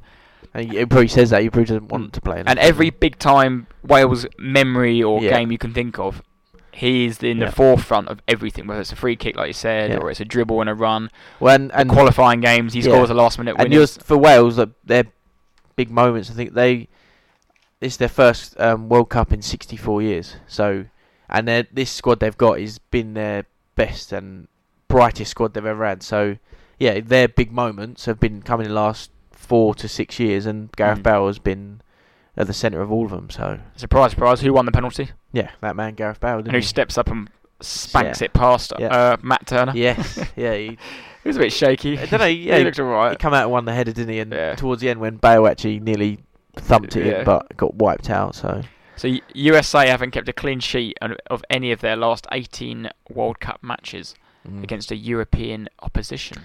[0.54, 2.42] And he probably says that he probably doesn't want to play.
[2.46, 5.36] And every big time Wales memory or Yeah.
[5.36, 6.22] game you can think of,
[6.72, 7.46] he's in Yeah.
[7.46, 8.66] the forefront of everything.
[8.66, 9.96] Whether it's a free kick, like you said, Yeah.
[9.98, 11.10] or it's a dribble and a run.
[11.40, 13.74] well, and, And and qualifying games, he scores a last minute and winner.
[13.76, 15.04] yours for Wales, that their
[15.76, 16.30] big moments.
[16.30, 16.88] I think they
[17.80, 20.36] this is their first um, World Cup in 64 years.
[20.48, 20.86] So,
[21.28, 23.44] and this squad they've got has been their
[23.76, 24.48] best and
[24.88, 26.02] brightest squad they've ever had.
[26.02, 26.38] So,
[26.80, 30.72] yeah, their big moments have been coming in the last four to six years, and
[30.72, 31.02] Gareth Mm.
[31.04, 31.80] Bale has been
[32.38, 33.28] at the centre of all of them.
[33.28, 34.40] So, Surprise, surprise!
[34.40, 35.10] Who won the penalty?
[35.32, 36.38] yeah, that man Gareth Bale.
[36.38, 36.62] And who he?
[36.62, 37.28] steps up and
[37.60, 38.26] spanks Yeah.
[38.26, 38.86] it past Yeah.
[38.86, 39.72] uh, Matt Turner?
[39.74, 40.78] Yes, yeah, he,
[41.22, 41.98] He was a bit shaky.
[41.98, 43.18] I don't know, yeah, he he- looked he alright.
[43.18, 44.20] come out and won the header, didn't he?
[44.20, 44.54] And Yeah.
[44.54, 46.20] towards the end, when Bale actually nearly
[46.56, 48.34] thumped it in, but got wiped out.
[48.34, 48.62] So.
[48.96, 50.96] So USA haven't kept a clean sheet
[51.30, 54.14] of any of their last 18 World Cup matches
[54.48, 54.62] Mm.
[54.62, 56.38] against a European opposition.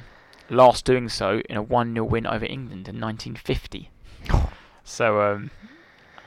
[0.50, 3.90] Last doing so in a 1-0 win over England in 1950.
[4.84, 5.50] So um,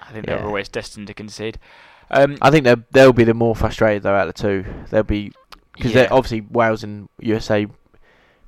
[0.09, 0.43] I think they Yeah.
[0.43, 1.59] were always destined to concede.
[2.11, 4.65] Um, I think they'll they'll be the more frustrated though out of the two.
[4.91, 5.33] They'll be
[5.75, 6.09] because yeah.
[6.11, 7.67] obviously Wales and USA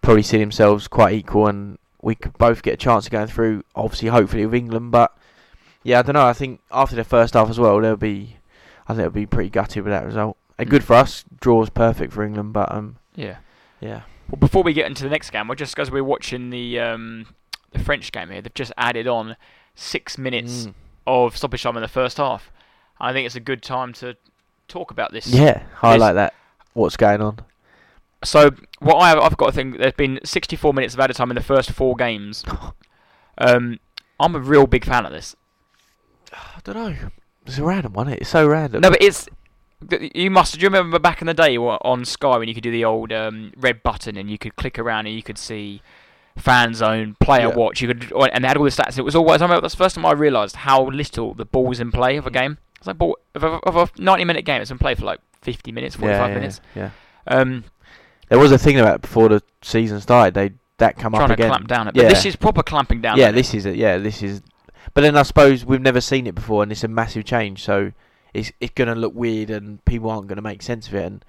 [0.00, 3.64] probably see themselves quite equal, and we could both get a chance of going through.
[3.74, 5.12] Obviously, hopefully with England, but
[5.82, 6.26] yeah, I don't know.
[6.26, 8.36] I think after the first half as well, they'll be.
[8.86, 10.36] I think they'll be pretty gutted with that result.
[10.58, 10.86] And good Mm.
[10.86, 11.24] for us.
[11.40, 13.36] Draws perfect for England, but um, yeah.
[13.80, 16.80] yeah, Well, before we get into the next game, we're just as we're watching the
[16.80, 17.26] um,
[17.72, 19.36] the French game here, they've just added on
[19.74, 20.74] six minutes Mm.
[21.08, 22.52] Of stoppage time in the first half.
[23.00, 24.16] I think it's a good time to
[24.68, 25.26] talk about this.
[25.26, 26.34] yeah, highlight that.
[26.74, 27.40] What's going on?
[28.24, 28.50] So
[28.80, 31.36] what I have, I've got to think there's been 64 minutes of added time in
[31.36, 32.44] the first four games.
[33.40, 33.78] Um,
[34.18, 35.36] I'm a real big fan of this.
[36.32, 36.96] I don't know.
[37.46, 38.08] It's a random one.
[38.08, 38.80] It's so random.
[38.80, 39.28] No, but it's
[40.12, 40.54] you must.
[40.54, 43.12] Do you remember back in the day on Sky when you could do the old
[43.12, 45.80] um, red button and you could click around and you could see
[46.38, 47.54] fan zone, player Yeah.
[47.54, 47.80] watch.
[47.80, 48.98] You could and they had all the stats.
[48.98, 49.42] It was always.
[49.42, 52.26] I remember that's the first time I realised how little the ball's in play of
[52.26, 52.58] a game.
[52.78, 54.60] It's like ball of a, of a 90 minute game.
[54.60, 56.60] It's been played for like 50 minutes, 45 yeah, yeah, minutes.
[56.74, 56.90] Yeah.
[57.26, 57.64] Um,
[58.28, 60.34] There was a thing about before the season started.
[60.34, 61.48] They that come trying up to again.
[61.48, 63.18] clamp down it, but this is proper clamping down.
[63.18, 63.76] yeah, this is it.
[63.76, 64.42] Yeah, this is.
[64.94, 67.62] But then I suppose we've never seen it before, and it's a massive change.
[67.64, 67.92] So
[68.32, 71.04] it's it's going to look weird, and people aren't going to make sense of it.
[71.04, 71.24] And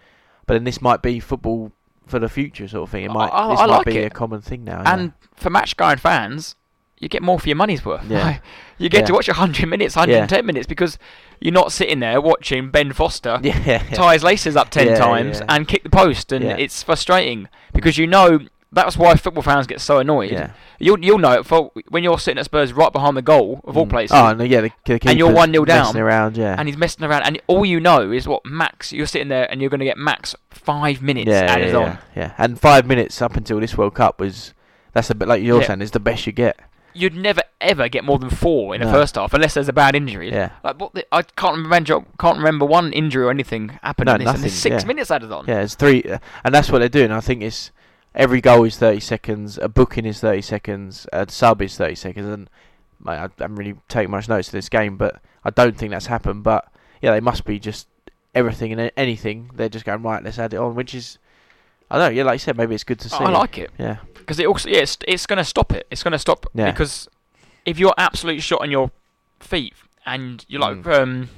[0.45, 1.71] but then this might be football
[2.09, 3.05] for the future, sort of thing.
[3.05, 4.05] It might I- this I might like be it.
[4.05, 4.81] a common thing now.
[4.85, 6.55] And for match going fans,
[6.99, 8.03] you get more for your money's worth.
[8.09, 8.39] Yeah.
[8.77, 9.15] you get to Yeah.
[9.15, 10.97] watch 100 minutes, 110 minutes because
[11.39, 14.95] you're not sitting there watching Ben Foster yeah, yeah, tie his laces up 10 Yeah,
[14.97, 15.45] times yeah.
[15.47, 16.31] and kick the post.
[16.33, 16.57] And Yeah.
[16.57, 18.39] it's frustrating because you know
[18.71, 20.31] that's why football fans get so annoyed.
[20.31, 20.51] yeah.
[20.79, 23.75] You'll, you'll know it for when you're sitting at Spurs right behind the goal of
[23.75, 23.89] all Mm.
[23.89, 24.15] places.
[24.15, 26.37] Oh no, yeah, the, the And you're 1-0 down, messing around.
[26.37, 28.93] Yeah, and he's messing around, and all you know is what max.
[28.93, 31.85] You're sitting there, and you're going to get max five minutes yeah, added yeah, on.
[31.85, 32.33] yeah, yeah.
[32.37, 34.53] And five minutes up until this World Cup was
[34.93, 35.67] that's a bit like you're Yeah.
[35.67, 36.59] saying is the best you get.
[36.93, 39.95] You'd never ever get more than four in the first half unless there's a bad
[39.95, 40.31] injury.
[40.31, 40.93] Yeah, Like what?
[40.93, 42.03] The, I can't remember.
[42.19, 44.25] Can't remember one injury or anything happened No, in this.
[44.27, 44.87] and nothing, there's six yeah.
[44.87, 45.45] minutes added on.
[45.47, 45.61] yeah.
[45.61, 47.11] It's three, uh, and that's what they're doing.
[47.11, 47.71] I think it's
[48.15, 52.27] every goal is thirty seconds, a booking is thirty seconds, a sub is thirty seconds,
[52.27, 52.49] and
[53.03, 56.07] mate, I haven't really taken much notice of this game, but I don't think that's
[56.07, 56.43] happened.
[56.43, 57.87] But yeah, they must be just
[58.35, 59.51] everything and anything.
[59.55, 60.23] They're just going right.
[60.23, 61.17] Let's add it on, which is
[61.91, 62.17] I don't know.
[62.17, 63.15] Yeah, like you said, maybe it's good to see.
[63.17, 65.87] I like it Yeah, because it also yeah, it's, it's going to stop it.
[65.89, 66.71] It's going to stop Yeah.
[66.71, 67.07] because
[67.65, 68.91] if you're absolutely shot on your
[69.39, 69.73] feet
[70.05, 71.01] and you're like Mm.
[71.01, 71.29] um,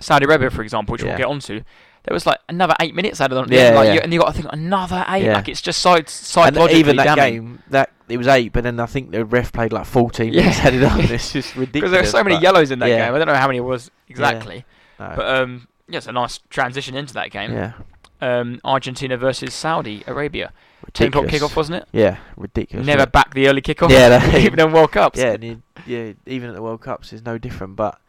[0.00, 1.08] Saudi Arabia, for example, which Yeah.
[1.10, 1.62] we'll get onto.
[2.08, 3.44] There was like another eight minutes added on.
[3.44, 3.94] at the Yeah, end, like, yeah.
[3.94, 5.24] you, and you got to think another eight.
[5.24, 5.34] Yeah.
[5.34, 7.34] Like it's just side and psychologically even that damning.
[7.34, 10.40] game, that it was eight, but then I think the ref played like fourteen Yeah.
[10.42, 11.00] minutes added on.
[11.10, 11.70] It's just ridiculous.
[11.72, 13.14] because there were so many yellows in that game.
[13.14, 14.64] I don't know how many it was exactly,
[14.98, 17.52] no, but um, yeah, it's a nice transition into that game.
[17.52, 17.72] yeah,
[18.20, 20.52] Um, Argentina versus Saudi Arabia.
[20.94, 21.88] Ten o'clock kickoff, wasn't it?
[21.92, 22.86] Yeah, ridiculous.
[22.86, 23.90] Never back the early kickoff.
[23.90, 25.18] Yeah, that- even in World Cups.
[25.18, 27.76] Yeah, and you, yeah, even at the World Cups, it's no different.
[27.76, 28.00] But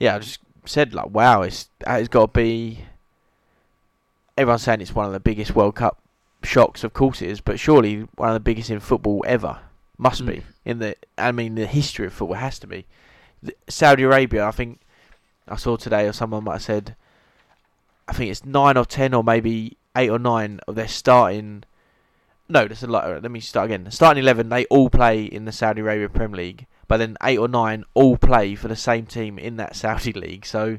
[0.00, 2.80] yeah, I just said like, wow, it's it's got to be.
[4.36, 6.00] Everyone's saying it's one of the biggest World Cup
[6.42, 6.84] shocks.
[6.84, 9.60] Of course it is, but surely one of the biggest in football ever.
[9.98, 10.26] Must Mm.
[10.26, 10.94] be in the.
[11.16, 12.84] I mean, the history of football has to be.
[13.68, 14.80] Saudi Arabia, I think,
[15.48, 16.96] I saw today, or someone might have said.
[18.08, 21.64] I think it's nine or ten, or maybe eight or nine of their starting.
[22.48, 23.22] No, that's a lot.
[23.22, 23.90] Let me start again.
[23.90, 27.48] Starting eleven, they all play in the Saudi Arabia Premier League, but then eight or
[27.48, 30.44] nine all play for the same team in that Saudi league.
[30.46, 30.78] So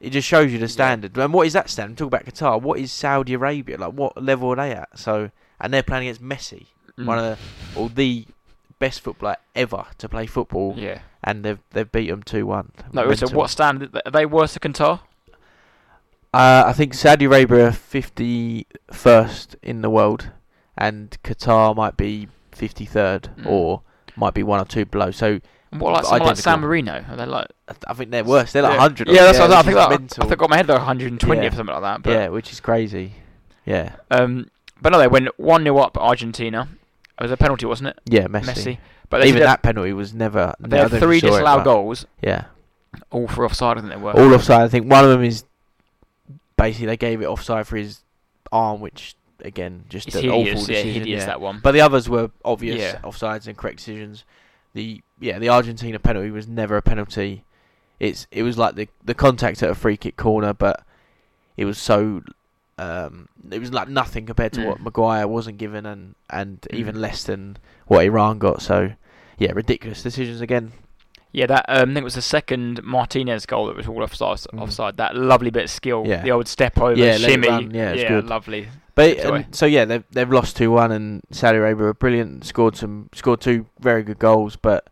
[0.00, 1.16] it just shows you the standard.
[1.16, 1.98] And what is that standard?
[1.98, 2.60] Talk about Qatar.
[2.60, 3.92] What is Saudi Arabia like?
[3.92, 4.98] What level are they at?
[4.98, 5.30] So
[5.60, 6.66] and they're playing against Messi,
[6.98, 7.06] Mm.
[7.06, 8.26] one of the or the
[8.78, 11.00] best footballer ever to play football, yeah.
[11.22, 12.72] and they've they've beat them two one.
[12.92, 13.94] No, so what standard?
[14.04, 15.00] Are they worse than Qatar?
[16.32, 20.30] Uh, I think Saudi Arabia fifty first in the world,
[20.78, 23.46] and Qatar might be fifty third, Mm.
[23.46, 23.82] or
[24.16, 25.10] might be one or two below.
[25.10, 25.40] So
[25.72, 27.04] And what like someone like San Marino?
[27.08, 28.52] Are they like I th- I think they're worse.
[28.52, 28.80] They're like yeah.
[28.80, 29.08] hundred.
[29.08, 29.76] Yeah, that's what I, think.
[29.76, 31.46] Like, I think got my head like 120 Yeah.
[31.48, 32.02] or something like that.
[32.02, 33.14] But yeah, which is crazy.
[33.64, 34.50] Yeah, um,
[34.82, 36.68] but no, they went one 0 up Argentina.
[37.20, 38.00] It was a penalty, wasn't it?
[38.06, 38.44] yeah, Messi.
[38.44, 38.78] Messi.
[39.10, 40.54] But they Even that penalty was never.
[40.58, 42.44] They had don't know if three saw it, disallowed goals, Yeah,
[43.10, 43.76] all for offside.
[43.78, 44.12] I think they were.
[44.12, 44.62] all offside.
[44.62, 45.44] I think one of them is
[46.56, 48.02] basically they gave it offside for his
[48.50, 49.14] arm, which
[49.44, 50.62] again just It's an hideous.
[50.62, 51.26] awful Yeah, hideous yeah.
[51.26, 51.60] that one.
[51.62, 52.98] But the others were obvious Yeah.
[53.02, 54.24] offsides and correct decisions.
[54.74, 57.44] The yeah, the Argentina penalty was never a penalty.
[57.98, 60.84] It's it was like the the contact at a free kick corner, but
[61.56, 62.22] it was so
[62.78, 67.00] um, it was like nothing compared to what Maguire wasn't given, and and even Mm.
[67.00, 67.56] less than
[67.86, 68.62] what Iran got.
[68.62, 68.92] So
[69.38, 70.72] yeah, ridiculous decisions again.
[71.32, 74.38] Yeah, that um, I think it was the second Martinez goal that was all offside.
[74.52, 74.62] Mm.
[74.62, 74.96] Offside.
[74.96, 76.04] That lovely bit of skill.
[76.06, 76.22] Yeah.
[76.22, 77.48] The old step over, Yeah, shimmy.
[77.48, 78.26] run, yeah, it's good.
[78.26, 78.68] lovely.
[79.00, 82.44] But and so yeah, they've they've lost two one, and Saudi Arabia were brilliant.
[82.44, 84.88] Scored some scored two very good goals, but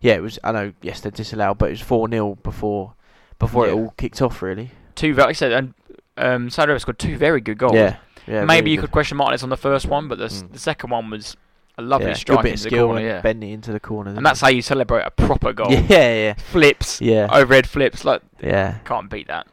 [0.00, 2.94] yeah, it was I know yes they're disallowed, but it was four 0 before
[3.38, 3.72] before Yeah.
[3.72, 4.70] it all kicked off really.
[4.94, 5.74] Two, very- like I said, and
[6.18, 7.74] um, Saudi Arabia scored two very good goals.
[7.74, 7.96] Yeah,
[8.26, 8.44] yeah.
[8.44, 8.82] Maybe you good.
[8.84, 10.52] could question Martinez on the first one, but the, Mm.
[10.52, 11.36] the second one was
[11.78, 12.98] a lovely yeah, strike into the corner.
[12.98, 13.20] and Yeah.
[13.22, 14.10] bending into the corner.
[14.14, 15.70] And that's how you celebrate a proper goal.
[15.72, 19.46] yeah, yeah, Flips, yeah, overhead flips, like yeah, can't beat that.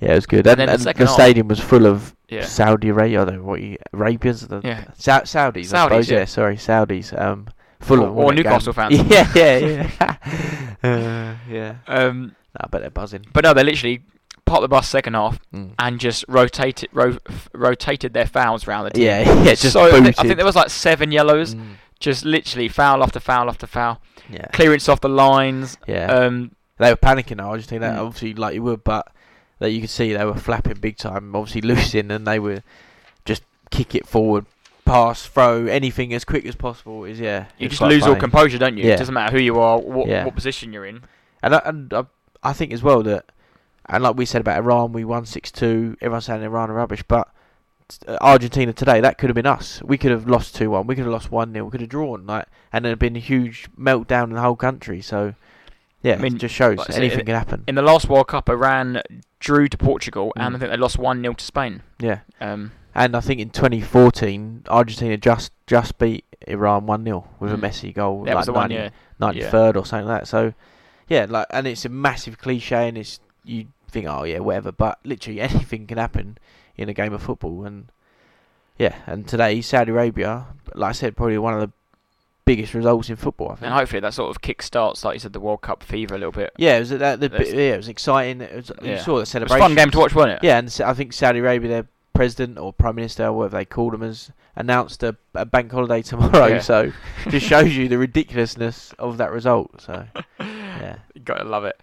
[0.00, 0.12] yeah.
[0.12, 2.15] It was good, And and, then the and the, second half- stadium was full of
[2.28, 2.44] Yeah.
[2.44, 3.22] Saudi Arabia.
[3.22, 4.84] I know what you Arabians, the Yeah.
[4.98, 6.10] Sa- Saudis, I Saudis, suppose.
[6.10, 6.18] yeah.
[6.18, 6.24] Yeah.
[6.24, 7.20] sorry, Saudis.
[7.20, 7.46] Um,
[7.80, 8.94] full Or- or Newcastle fans.
[9.10, 9.58] Yeah, yeah,
[10.00, 10.16] yeah.
[10.82, 11.74] uh, yeah.
[11.86, 13.26] Um, I bet they're buzzing.
[13.32, 14.02] but no, they literally
[14.44, 15.72] parked the bus second half Mm.
[15.78, 17.18] and just rotated ro-
[17.52, 19.04] rotated their fouls around the team.
[19.04, 21.74] Yeah, yeah, just so I think, I think there was like seven yellows, Mm.
[22.00, 24.00] just literally foul after foul after foul,
[24.30, 25.76] Yeah, clearance off the lines.
[25.86, 26.06] yeah.
[26.06, 27.40] Um, they were panicking.
[27.40, 28.06] I just think that Mm.
[28.06, 29.08] obviously, like you would, but
[29.58, 31.34] that you could see they were flapping big time.
[31.34, 32.62] Obviously losing, and they were
[33.24, 34.46] just kick it forward,
[34.84, 37.04] pass, throw, anything as quick as possible.
[37.04, 37.46] Is yeah.
[37.58, 38.84] you just lose all composure, don't you?
[38.84, 38.94] Yeah.
[38.94, 40.24] It doesn't matter who you are, what, Yeah.
[40.24, 41.02] what position you're in.
[41.42, 42.04] And I, and I,
[42.42, 43.26] I think as well that,
[43.88, 45.96] and like we said about Iran, we won six two.
[46.00, 47.28] Everyone's saying Iran are rubbish, but
[48.08, 49.80] uh, Argentina today that could have been us.
[49.82, 50.86] We could have lost two one.
[50.86, 53.20] We could have lost one 0 We could have drawn like, and there'd been a
[53.20, 55.00] huge meltdown in the whole country.
[55.00, 55.34] So
[56.02, 57.64] yeah, I mean, it just shows like anything it- can happen.
[57.66, 59.02] In the last World Cup, Iran
[59.46, 60.60] drew to Portugal, and I Mm.
[60.60, 61.82] think they lost one 0 to Spain.
[62.00, 62.20] yeah.
[62.40, 67.56] Um, And I think in 2014, Argentina just just beat Iran 1 0 with a
[67.56, 67.60] Mm.
[67.66, 68.88] Messi goal, that like was the one, yeah.
[69.20, 70.26] 93rd or something like that.
[70.28, 70.52] So,
[71.08, 74.98] yeah, like, and it's a massive cliche, and it's you think, oh yeah, whatever, but
[75.04, 76.38] literally anything can happen
[76.76, 77.86] in a game of football, and
[78.78, 81.70] yeah, and today Saudi Arabia, like I said, probably one of the
[82.46, 83.48] biggest results in football.
[83.50, 83.64] I think.
[83.66, 86.18] And hopefully that sort of kick starts, like you said, the World Cup fever a
[86.18, 86.52] little bit.
[86.56, 88.40] yeah, it was that the, yeah, it was exciting.
[88.40, 88.98] It was, You Yeah.
[89.02, 89.58] saw the It was a celebration.
[89.60, 90.38] fun game to watch, wasn't it?
[90.44, 93.92] Yeah, and I think Saudi Arabia, their president or prime minister, or whatever they called
[93.92, 96.46] them, has announced a, a bank holiday tomorrow.
[96.46, 96.60] Yeah.
[96.72, 96.92] So
[97.28, 99.80] just shows you the ridiculousness of that result.
[99.82, 100.06] So
[100.40, 101.78] yeah, You gotta love it.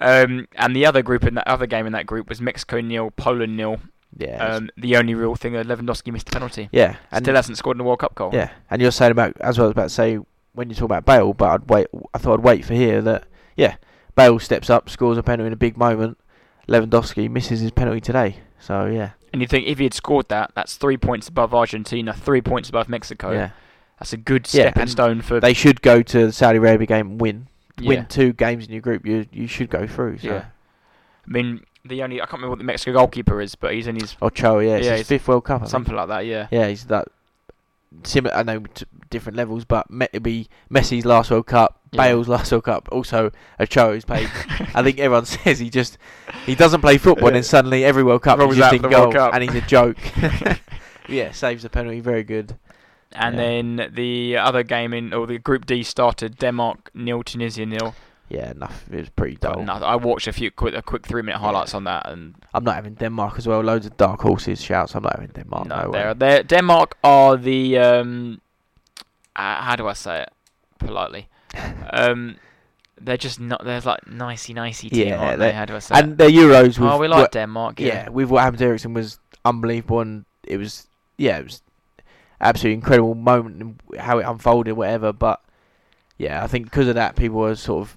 [0.00, 3.10] Um, and the other group in that other game in that group was Mexico nil,
[3.12, 3.80] Poland nil.
[4.18, 6.68] Yeah, Um, the only real thing, uh, Lewandowski missed a penalty.
[6.72, 8.30] yeah, and Still hasn't scored in a World Cup goal.
[8.34, 10.18] yeah, and you're saying about as well I was about to say
[10.52, 11.86] when you talk about Bale, but I'd wait.
[12.12, 13.24] I thought I'd wait for here that
[13.56, 13.76] yeah,
[14.16, 16.18] Bale steps up, scores a penalty in a big moment.
[16.68, 18.36] Lewandowski misses his penalty today.
[18.58, 22.12] So yeah, And you think if he had scored that, that's three points above Argentina,
[22.12, 23.30] three points above Mexico.
[23.32, 23.50] yeah,
[23.98, 25.38] That's a good Yeah, stepping and stone for.
[25.40, 27.46] they should go to the Saudi Arabia game and win.
[27.78, 27.88] yeah.
[27.88, 30.18] Win two games in your group, you you should go through.
[30.18, 30.26] So.
[30.28, 30.44] Yeah.
[31.26, 33.96] I mean, the only I can't remember what the Mexico goalkeeper is, but he's in
[33.96, 35.56] his Ochoa, yeah, Yeah, his fifth World Cup.
[35.56, 35.70] I think.
[35.70, 36.26] something like that.
[36.26, 36.48] Yeah.
[36.50, 37.08] Yeah, he's that
[38.04, 38.34] similar.
[38.34, 42.02] I know t- different levels, but Me- it'll be Messi's last World Cup, Yeah.
[42.02, 42.88] Bale's last World Cup.
[42.92, 44.28] Also, Ochoa who's played.
[44.74, 45.96] I think everyone says he just
[46.46, 49.12] he doesn't play football, and then suddenly every World Cup Rolls he's just in goal,
[49.12, 49.32] Cup.
[49.34, 49.96] and he's a joke.
[51.08, 52.56] yeah, saves the penalty, very good.
[53.12, 53.40] And Yeah.
[53.42, 57.94] then the other game in, or the Group D started Denmark nil, Tunisia nil.
[58.28, 58.94] Yeah, nothing.
[58.98, 59.62] It was pretty dull.
[59.62, 62.62] no, I watched a few quick, a quick three minute highlights on that, and I'm
[62.64, 63.60] not having Denmark as well.
[63.60, 64.94] Loads of dark horses shouts.
[64.94, 65.66] I'm not having Denmark.
[65.66, 68.40] no, No, they're, they're, Denmark are the um,
[69.34, 70.32] uh, how do I say it
[70.78, 71.28] politely?
[71.90, 72.36] um,
[73.00, 73.64] they're just not.
[73.64, 75.52] They're like nicey nicey team, Yeah, aren't they?
[75.52, 76.78] How do I say And their Euros.
[76.80, 77.80] Oh, we like what- Denmark.
[77.80, 78.08] yeah, Yeah.
[78.10, 81.62] with what happened to Eriksen was unbelievable, and it was yeah, it was
[82.40, 85.12] absolutely incredible moment and how it unfolded, whatever.
[85.12, 85.40] But
[86.18, 87.96] yeah, I think because of that, people were sort of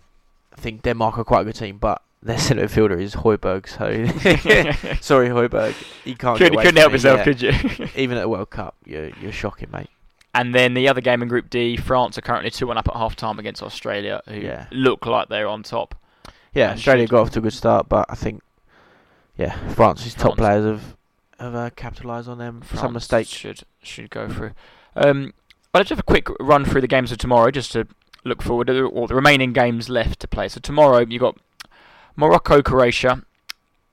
[0.56, 5.30] think Denmark are quite a good team, but their centre fielder is Hojbjerg, so sorry
[5.30, 5.74] Hojbjerg,
[6.06, 6.38] you can't.
[6.38, 7.24] couldn't away couldn't help yourself, yeah.
[7.24, 7.52] could you?
[7.96, 9.90] Even at the World Cup, you're you're shocking, mate.
[10.34, 12.96] And then the other game in Group D, France are currently 2 1 up at
[12.96, 14.68] half time against Australia, who Yeah.
[14.72, 15.96] look like they're on top.
[16.54, 18.42] Yeah, Australia got off to a good start, but I think
[19.38, 20.38] yeah, France's top France.
[20.38, 20.96] players have
[21.40, 23.30] have uh, capitalised on them some mistakes.
[23.30, 24.52] should should go through.
[24.96, 25.34] Um,
[25.72, 27.88] but let's have a quick run through the games of tomorrow, just to
[28.24, 30.48] look forward to all the remaining games left to play.
[30.48, 31.38] So tomorrow you've got
[32.16, 33.24] Morocco, Croatia,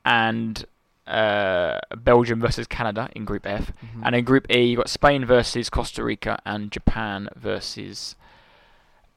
[0.04, 0.64] and
[1.06, 4.02] uh, Belgium versus Canada in Group F, Mhm.
[4.04, 8.14] and in Group E you've got Spain versus Costa Rica and Japan versus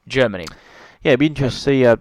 [0.07, 0.45] Germany.
[1.03, 1.86] yeah, it'd be interesting to see.
[1.86, 1.95] Uh,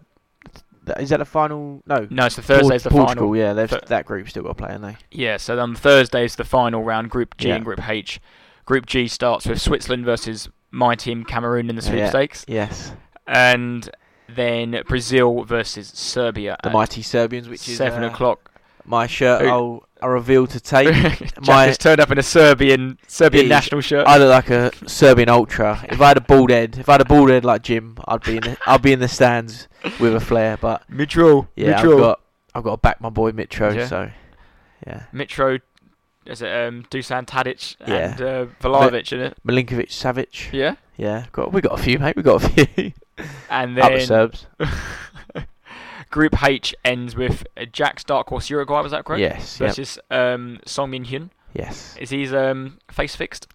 [0.98, 1.82] is that the final?
[1.86, 3.26] No, No, so Thursday's the Portugal.
[3.28, 3.36] final.
[3.36, 4.96] Yeah, they've, Th- that group's still got to play, haven't they?
[5.10, 7.56] Yeah, so on Thursday's the final round, Group G Yeah.
[7.56, 8.20] and Group H.
[8.64, 11.90] Group G starts with Switzerland versus my team Cameroon in the Yeah.
[11.90, 12.92] sweepstakes, Yes,
[13.26, 13.88] and
[14.28, 18.46] then Brazil versus Serbia the mighty Serbians, which is seven uh, o'clock.
[18.86, 20.88] My shirt, I'll, I'll reveal to take.
[21.46, 24.06] My- has turned up in a Serbian Serbian He- national shirt.
[24.06, 25.84] I look like a Serbian ultra.
[25.88, 28.22] If I had a bald head, if I had a bald head like Jim, I'd
[28.22, 29.68] be in the, I'd be in the stands
[30.00, 30.56] with a flare.
[30.56, 32.20] But Mitro, yeah, Mitro, I've got
[32.54, 33.74] I've got to back my boy Mitro.
[33.74, 33.86] Yeah.
[33.86, 34.10] So
[34.86, 35.60] yeah, Mitro,
[36.26, 38.12] is it um, Dusan Tadic Yeah.
[38.12, 39.36] and uh, Vlahovic in it?
[39.46, 40.52] Milinkovic, Savic.
[40.52, 42.16] Yeah, Yeah, got we got a few, mate.
[42.16, 42.92] We got a few.
[43.50, 44.46] and Up the then Serbs.
[46.10, 48.80] Group H ends with Jack's Dark Horse Uruguay.
[48.80, 49.20] Was that correct?
[49.20, 51.30] Yes, yep, Versus um, Song Min Hyun.
[51.54, 51.96] yes.
[52.00, 53.46] Is he's um, face fixed?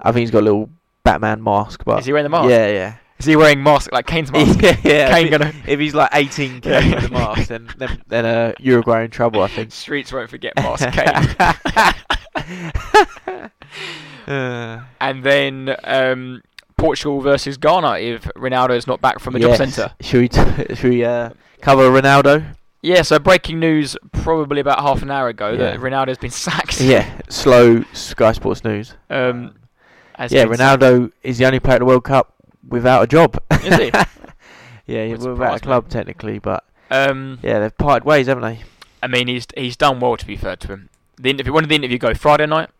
[0.00, 0.70] I think he's got a little
[1.02, 2.50] Batman mask, but Is he wearing the mask?
[2.50, 2.94] yeah, yeah.
[3.18, 4.60] Is he wearing mask like Kane's mask?
[4.60, 5.10] yeah, yeah.
[5.10, 6.94] Kane if, gonna if he's like 18k Yeah.
[6.94, 9.72] with the mask, then then, then uh, Uruguay in trouble, I think.
[9.72, 11.90] Streets won't forget mask Kane.
[14.26, 16.42] Uh, and then um,
[16.78, 19.92] Portugal versus Ghana if Ronaldo is not back from the job centre.
[20.00, 22.56] Should we t- should we uh, cover Ronaldo?
[22.80, 26.80] Yeah, so breaking news probably about half an hour ago that Ronaldo's been sacked.
[26.80, 28.94] Yeah, slow Sky Sports News.
[29.08, 29.54] Um,
[30.18, 30.44] yeah.
[30.44, 32.33] Ronaldo is the only player at the World Cup
[32.68, 33.40] without a job.
[33.64, 33.90] Is he?
[34.86, 35.58] yeah, he's without a me.
[35.60, 38.60] club technically, but Um, yeah, they've parted ways, haven't they?
[39.02, 40.88] I mean, he's he's done well to be fair to him.
[41.16, 42.14] The interview, when did the interview go?
[42.14, 42.70] Friday night,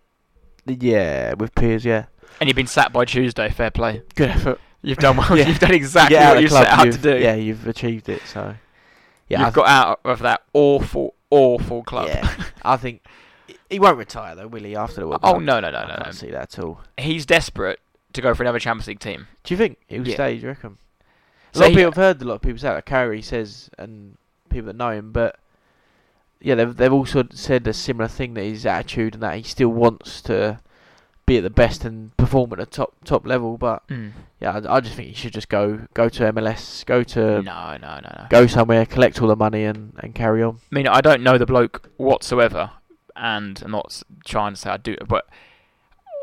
[0.67, 2.07] Yeah, with Piers, yeah.
[2.41, 3.49] and you've been sacked by Tuesday.
[3.51, 4.03] Fair play.
[4.15, 4.61] Good effort.
[4.83, 5.29] You've done well.
[5.39, 5.49] Yeah.
[5.49, 7.17] You've done exactly Get what you set out to do.
[7.19, 8.23] Yeah, you've achieved it.
[8.27, 8.55] So
[9.29, 12.09] yeah, You've got out of that awful, awful club.
[12.09, 12.29] Yeah.
[12.65, 13.03] I think
[13.71, 14.77] he won't retire though, will he?
[14.77, 15.43] After the World oh Cup?
[15.43, 16.13] no, no, no, I no, can't no.
[16.13, 16.81] see that at all.
[16.99, 17.81] He's desperate
[18.15, 19.27] to go for another Champions League team.
[19.45, 20.15] Do you think he'll Yeah.
[20.15, 20.37] stay?
[20.37, 20.79] Do you reckon?
[21.53, 22.87] A So lot of he- people have heard a lot of people say that.
[22.87, 24.17] Carey says, and
[24.49, 25.39] people that know him, but
[26.41, 29.69] yeah, they've they've also said a similar thing that his attitude and that he still
[29.71, 30.61] wants to
[31.27, 33.57] be at the best and perform at the top top level.
[33.57, 34.09] But hmm.
[34.41, 37.77] yeah, I, I just think he should just go go to MLS, go to No,
[37.81, 38.27] no, no, no.
[38.29, 40.59] go somewhere, collect all the money, and and carry on.
[40.71, 42.73] I mean, I don't know the bloke whatsoever,
[43.17, 45.27] and I'm not trying to say I do, but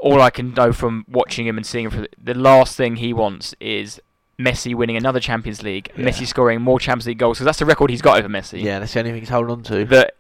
[0.01, 2.97] all I can know from watching him and seeing him, for the, the last thing
[2.97, 3.99] he wants is
[4.39, 6.05] Messi winning another Champions League, Yeah.
[6.05, 8.61] Messi scoring more Champions League goals, because that's the record he's got over Messi.
[8.63, 9.85] Yeah, that's the only thing he's holding on to.
[9.85, 10.15] That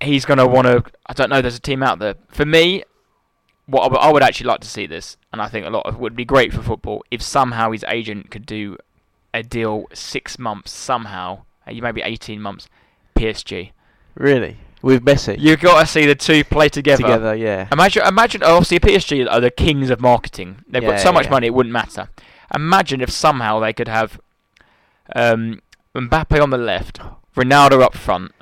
[0.00, 0.84] he's going to want to.
[1.06, 1.40] I don't know.
[1.40, 2.14] There's a team out there.
[2.28, 2.84] For me,
[3.66, 6.14] what I would- actually like to see this, and I think a lot of would
[6.16, 8.76] be great for football if somehow his agent could do
[9.32, 12.68] a deal six months somehow, maybe 18 months,
[13.16, 13.70] PSG.
[14.14, 17.02] Really, with Messi You've got to see the two play together.
[17.02, 17.68] together, yeah.
[17.72, 18.42] Imagine, imagine.
[18.42, 20.64] Obviously, PSG are the kings of marketing.
[20.68, 21.30] They've got Yeah, so much yeah.
[21.30, 22.08] money, it wouldn't matter.
[22.54, 24.20] Imagine if somehow they could have
[25.14, 25.60] um,
[25.94, 27.00] Mbappe on the left,
[27.36, 28.32] Ronaldo up front,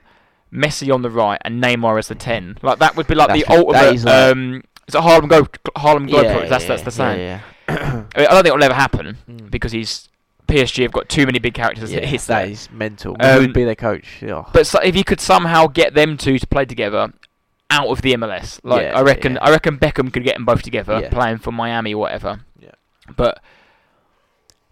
[0.52, 2.56] Messi on the right, and Neymar as the ten.
[2.62, 3.94] Like that would be like That's the ultimate.
[3.94, 6.22] is like- um, it's a Harlem Go Harlem Go.
[6.22, 7.18] yeah, that's that's the same.
[7.18, 7.74] Yeah, yeah.
[8.14, 9.50] I, mean, I don't think it'll ever happen Mm.
[9.50, 10.08] because he's
[10.48, 11.92] PSG have got too many big characters.
[11.92, 12.50] yeah, that hits that that.
[12.50, 13.16] is mental.
[13.20, 14.20] Um, Who would be their coach?
[14.22, 14.44] Yeah.
[14.52, 17.12] But so, if you could somehow get them two to play together
[17.70, 19.40] out of the MLS, like Yeah, I reckon, yeah.
[19.44, 22.40] I reckon Beckham could get them both together playing for Miami or whatever.
[22.58, 22.70] Yeah.
[23.14, 23.42] But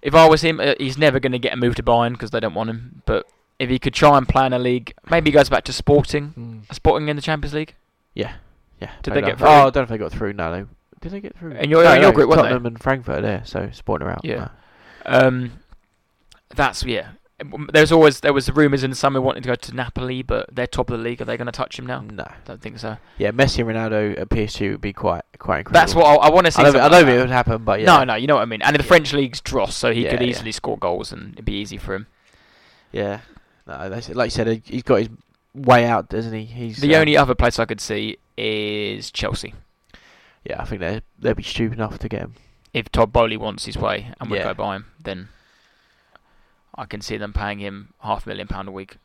[0.02, 2.30] if I was him, uh, he's never going to get a move to Bayern because
[2.30, 3.02] they don't want him.
[3.06, 3.26] But
[3.58, 6.74] if he could try and plan a league, maybe he goes back to Sporting, Mm.
[6.74, 7.74] Sporting in the Champions League.
[8.14, 8.34] Yeah,
[8.80, 8.92] yeah.
[9.02, 9.48] Did they get through?
[9.48, 10.32] Oh, I don't know if they got through.
[10.32, 10.64] No, they
[11.00, 11.52] did they get through?
[11.52, 12.30] In your- no, in your group?
[12.32, 14.24] Tottenham and Frankfurt are there, so Sporting are out.
[14.24, 14.48] Yeah.
[15.08, 15.28] No.
[15.28, 15.52] Um,
[16.54, 17.10] that's yeah.
[17.74, 20.66] There's always there was rumours in the summer wanting to go to Napoli, but they're
[20.66, 21.20] top of the league.
[21.20, 22.00] Are they going to touch him now?
[22.00, 22.26] No.
[22.46, 22.96] Don't think so.
[23.18, 25.78] Yeah, Messi and Ronaldo at PSG would be quite quite incredible.
[25.80, 26.62] That's what I, I want to see.
[26.62, 27.86] I don't, I don't like think it would happen, but yeah.
[27.86, 28.62] No, no, you know what I mean.
[28.62, 28.88] And the Yeah.
[28.88, 30.28] French league's dross, so he Yeah, could yeah.
[30.28, 32.06] easily score goals and it'd be easy for him.
[32.90, 33.20] Yeah.
[33.66, 35.08] No, like you said, he's got his
[35.54, 36.44] way out, doesn't he?
[36.46, 39.52] He's The um, only other place I could see is Chelsea.
[40.44, 42.34] Yeah, I think they they'd be stupid enough to get him.
[42.72, 44.44] If Todd Boehly wants his way and would Yeah.
[44.44, 45.28] go buy him, then
[46.78, 48.96] I can see them paying him half a million pound a week.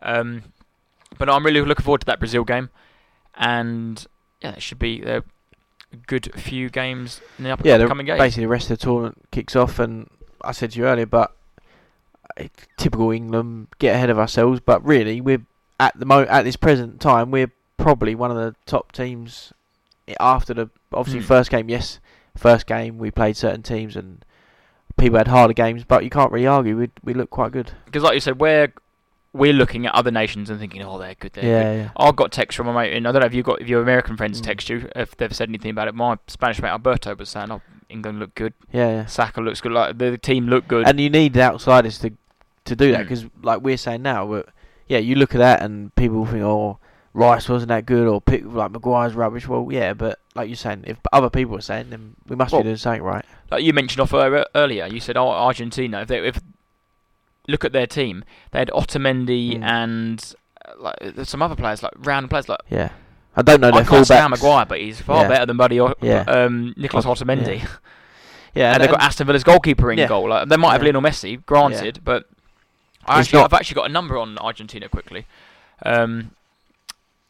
[0.00, 0.42] Um,
[1.18, 2.70] but I'm really looking forward to that Brazil game,
[3.36, 4.04] and
[4.40, 5.22] yeah, it should be a
[6.06, 8.18] good few games in the up- Yeah, upcoming games.
[8.18, 10.10] basically the rest of the tournament kicks off, and
[10.42, 11.36] I said to you earlier, but
[12.38, 12.44] uh,
[12.76, 14.60] typical England get ahead of ourselves.
[14.60, 15.44] But really, we're
[15.78, 19.52] at the mo at this present time, we're probably one of the top teams
[20.20, 21.26] after the obviously Hmm.
[21.26, 21.68] first game.
[21.68, 22.00] Yes,
[22.36, 24.24] first game we played certain teams and
[24.96, 26.76] people had harder games, but you can't really argue.
[26.76, 27.72] We we look quite good.
[27.86, 28.72] Because like you said, we're
[29.32, 31.32] we're looking at other nations and thinking, oh, they're good.
[31.32, 31.48] They're good.
[31.50, 31.90] yeah, yeah.
[31.96, 33.82] I got text from my mate, and I don't know if you got if your
[33.82, 34.44] American friends Mm.
[34.44, 35.94] text you if they've said anything about it.
[35.94, 38.52] My Spanish mate Alberto was saying, "Oh, England look good.
[38.72, 39.06] Yeah, yeah.
[39.06, 39.72] Saka looks good.
[39.72, 42.10] Like the, the team look good." And you need the outsiders to
[42.66, 43.04] to do that Mm.
[43.08, 44.48] because, like we're saying now, but
[44.88, 46.78] yeah, you look at that and people think, oh,
[47.12, 49.46] Rice wasn't that good, or pick like Maguire's rubbish.
[49.48, 52.62] Well, yeah, but like you're saying, if other people are saying, then we must Well-
[52.62, 53.24] be doing something right.
[53.54, 56.40] Like you mentioned off earlier, you said, "Oh, Argentina." If they if
[57.48, 59.62] look at their team, they had Otamendi Mm.
[59.64, 60.34] and
[60.66, 62.90] uh, like some other players, like random players, like Yeah,
[63.36, 64.30] I don't know I their can't stand.
[64.30, 65.28] Maguire, but he's far Yeah.
[65.28, 66.20] better than Buddy o- Yeah.
[66.22, 67.58] um, Nicholas Otamendi.
[67.60, 67.66] yeah.
[68.56, 70.28] Yeah, and they've got Aston Villa's goalkeeper in goal.
[70.28, 70.82] Like, they might have.
[70.82, 72.28] Lionel Messi, granted, but
[73.04, 75.26] I actually, I've actually got a number on Argentina quickly.
[75.84, 76.30] Um,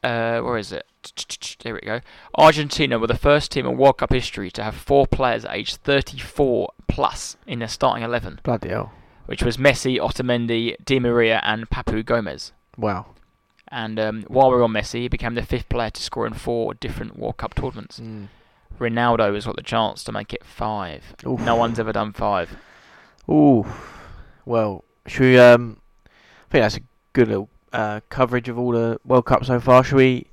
[0.05, 0.87] uh, where is it?
[1.65, 2.01] There we go.
[2.37, 6.71] Argentina were the first team in World Cup history to have four players aged 34
[6.89, 8.93] plus in their starting 11, bloody hell.
[9.27, 12.53] which was Messi, Otamendi, Di Maria, and Papu Gomez.
[12.77, 13.07] Wow.
[13.69, 16.75] And um, while we're on Messi, he became the fifth player to score in four
[16.75, 17.99] different World Cup tournaments.
[17.99, 18.29] Mm.
[18.79, 21.15] Ronaldo has got the chance to make it five.
[21.27, 21.41] Oof.
[21.41, 22.57] No one's ever done five.
[23.29, 23.65] Ooh.
[24.45, 25.39] Well, should we?
[25.39, 26.81] Um, I think that's a
[27.15, 29.85] good little uh, coverage of all the World Cup so far.
[29.85, 30.27] Should we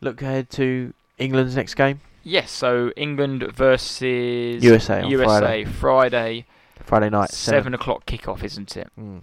[0.00, 2.00] look ahead to England's next game?
[2.24, 5.24] Yes, so England versus USA USA
[5.64, 5.64] Friday.
[5.64, 6.46] Friday,
[6.84, 7.30] Friday night.
[7.30, 8.88] seven o'clock kickoff, isn't it?
[8.98, 9.22] Mm.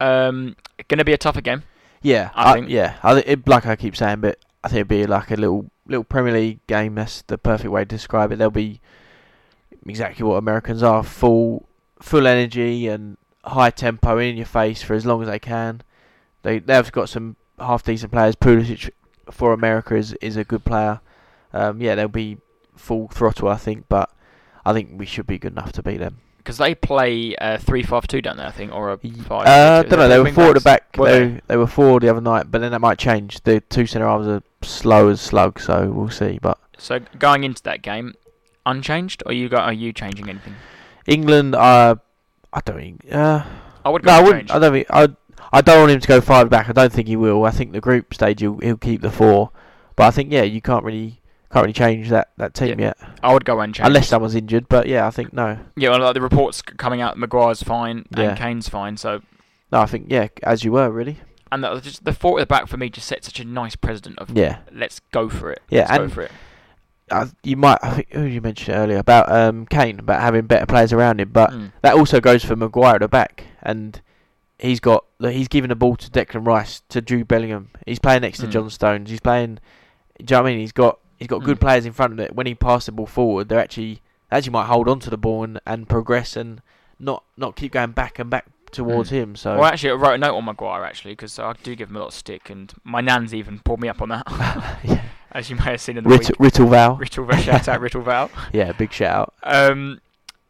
[0.00, 0.56] Um,
[0.86, 1.62] going to be a tougher game.
[2.02, 4.76] Yeah, I I think- yeah, I think it, like I keep saying, but I think
[4.76, 6.94] it'd be like a little little Premier League game.
[6.94, 8.36] That's the perfect way to describe it.
[8.36, 8.80] They'll be
[9.86, 11.66] exactly what Americans are: full
[12.00, 15.82] full energy and high tempo in your face for as long as they can.
[16.48, 18.34] They they've got some half decent players.
[18.34, 18.88] Pulisic
[19.30, 21.00] for America is is a good player.
[21.52, 22.38] Um, yeah, they'll be
[22.74, 24.10] full throttle, I think, but
[24.64, 26.20] I think we should be good enough to beat them.
[26.38, 28.44] Because they play a three-five-two, don't they?
[28.44, 29.46] I think, or a five.
[29.46, 30.08] Uh, don't know.
[30.08, 30.96] They were four at the back.
[30.96, 31.40] Were They, they?
[31.48, 33.42] they were four the other night, but then that might change.
[33.42, 36.38] The two centre halves are slow as slug, so we'll see.
[36.40, 38.14] But So going into that game,
[38.64, 39.64] unchanged, or you got?
[39.64, 40.54] Are you changing anything?
[41.06, 41.96] England, uh,
[42.54, 43.04] I don't think.
[43.12, 43.44] Uh,
[43.84, 44.50] I would no, I wouldn't.
[44.50, 44.86] I don't think.
[44.88, 45.08] I
[45.52, 46.68] I don't want him to go five back.
[46.68, 47.44] I don't think he will.
[47.44, 49.50] I think the group stage he'll, he'll keep the four,
[49.96, 51.20] but I think yeah, you can't really
[51.50, 53.86] can't really change that, that team yet I would go and unchanged.
[53.86, 54.68] unless someone's injured.
[54.68, 55.58] But yeah, I think no.
[55.76, 58.30] yeah, well, like the reports coming out, Maguire's fine Yeah.
[58.30, 58.96] and Kane's fine.
[58.98, 59.22] So
[59.72, 61.18] No, I think yeah, as you were really.
[61.50, 63.76] and that just the four at the back for me just set such a nice
[63.76, 65.62] precedent of Yeah, let's go for it.
[65.70, 66.32] Yeah, let's go and- for it.
[67.10, 67.78] uh, you might.
[67.82, 71.18] I think who you mentioned it earlier about um Kane about having better players around
[71.20, 71.50] him, but.
[71.50, 71.72] Mm.
[71.80, 74.02] that also goes for Maguire at the back, and
[74.58, 77.70] he's got he's giving the ball to Declan Rice to Jude Bellingham.
[77.86, 78.50] He's playing next to Mm.
[78.50, 79.10] John Stones.
[79.10, 79.58] He's playing.
[80.18, 80.60] Do you know what I mean?
[80.60, 81.60] He's got he's got good Mm.
[81.60, 82.34] players in front of it.
[82.34, 85.16] When he passes the ball forward, they're actually they actually might hold on to the
[85.16, 86.60] ball and, and progress and
[86.98, 89.14] not not keep going back and back towards Mm.
[89.14, 89.36] him.
[89.36, 91.96] So Well, actually, I wrote a note on Maguire actually because I do give him
[91.96, 94.24] a lot of stick, and my nan's even pulled me up on that,
[94.84, 95.02] yeah,
[95.32, 96.52] as you may have seen in the Rittle, week.
[96.52, 96.96] Rittle Val.
[96.98, 98.30] Rittle Val, shout out Rittle Val.
[98.52, 99.70] Yeah, big shout out.
[99.70, 100.00] Um,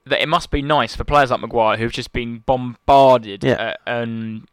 [0.09, 3.75] that it must be nice for players like Maguire who've just been bombarded, Yeah.
[3.87, 4.47] uh, um,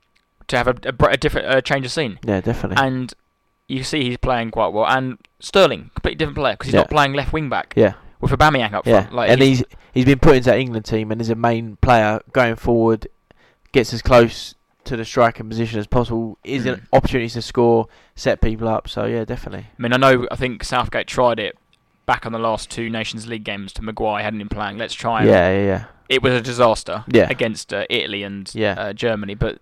[0.47, 2.83] to have a, a, a different uh, change of scene, Yeah, definitely.
[2.85, 3.13] and
[3.67, 4.85] you see he's playing quite well.
[4.87, 6.81] And Sterling, completely different player because he's Yeah.
[6.81, 9.01] not playing left wing back yeah, with Aubameyang up yeah.
[9.01, 9.15] front.
[9.15, 12.19] Like and he's he's been put into that England team and is a main player
[12.31, 13.07] going forward.
[13.71, 16.37] Gets as close to the striking position as possible.
[16.43, 16.81] Is an Mm.
[16.93, 18.87] opportunities to score, set people up.
[18.87, 19.65] So yeah, definitely.
[19.77, 20.27] I mean, I know.
[20.31, 21.57] I think Southgate tried it
[22.05, 24.23] back on the last two Nations League games to Maguire.
[24.23, 24.77] Hadn't been playing.
[24.77, 25.21] Let's try.
[25.21, 25.83] and- Yeah, yeah, yeah.
[26.09, 27.03] It was a disaster.
[27.07, 27.27] Yeah.
[27.29, 28.73] Against uh, Italy and Yeah.
[28.77, 29.59] uh, Germany, but.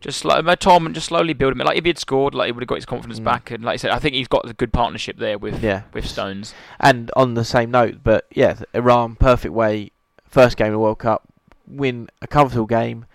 [0.00, 1.58] Just like uh, Tom, and just slowly build him.
[1.60, 3.24] Like if he had scored, like he would have got his confidence Mm.
[3.24, 3.50] back.
[3.50, 5.84] And like I said, I think he's got a good partnership there with Yeah.
[5.94, 6.52] with Stones.
[6.78, 9.92] And on the same note, but yeah, Iran, perfect way,
[10.28, 11.22] first game of the World Cup,
[11.66, 13.06] win a comfortable game,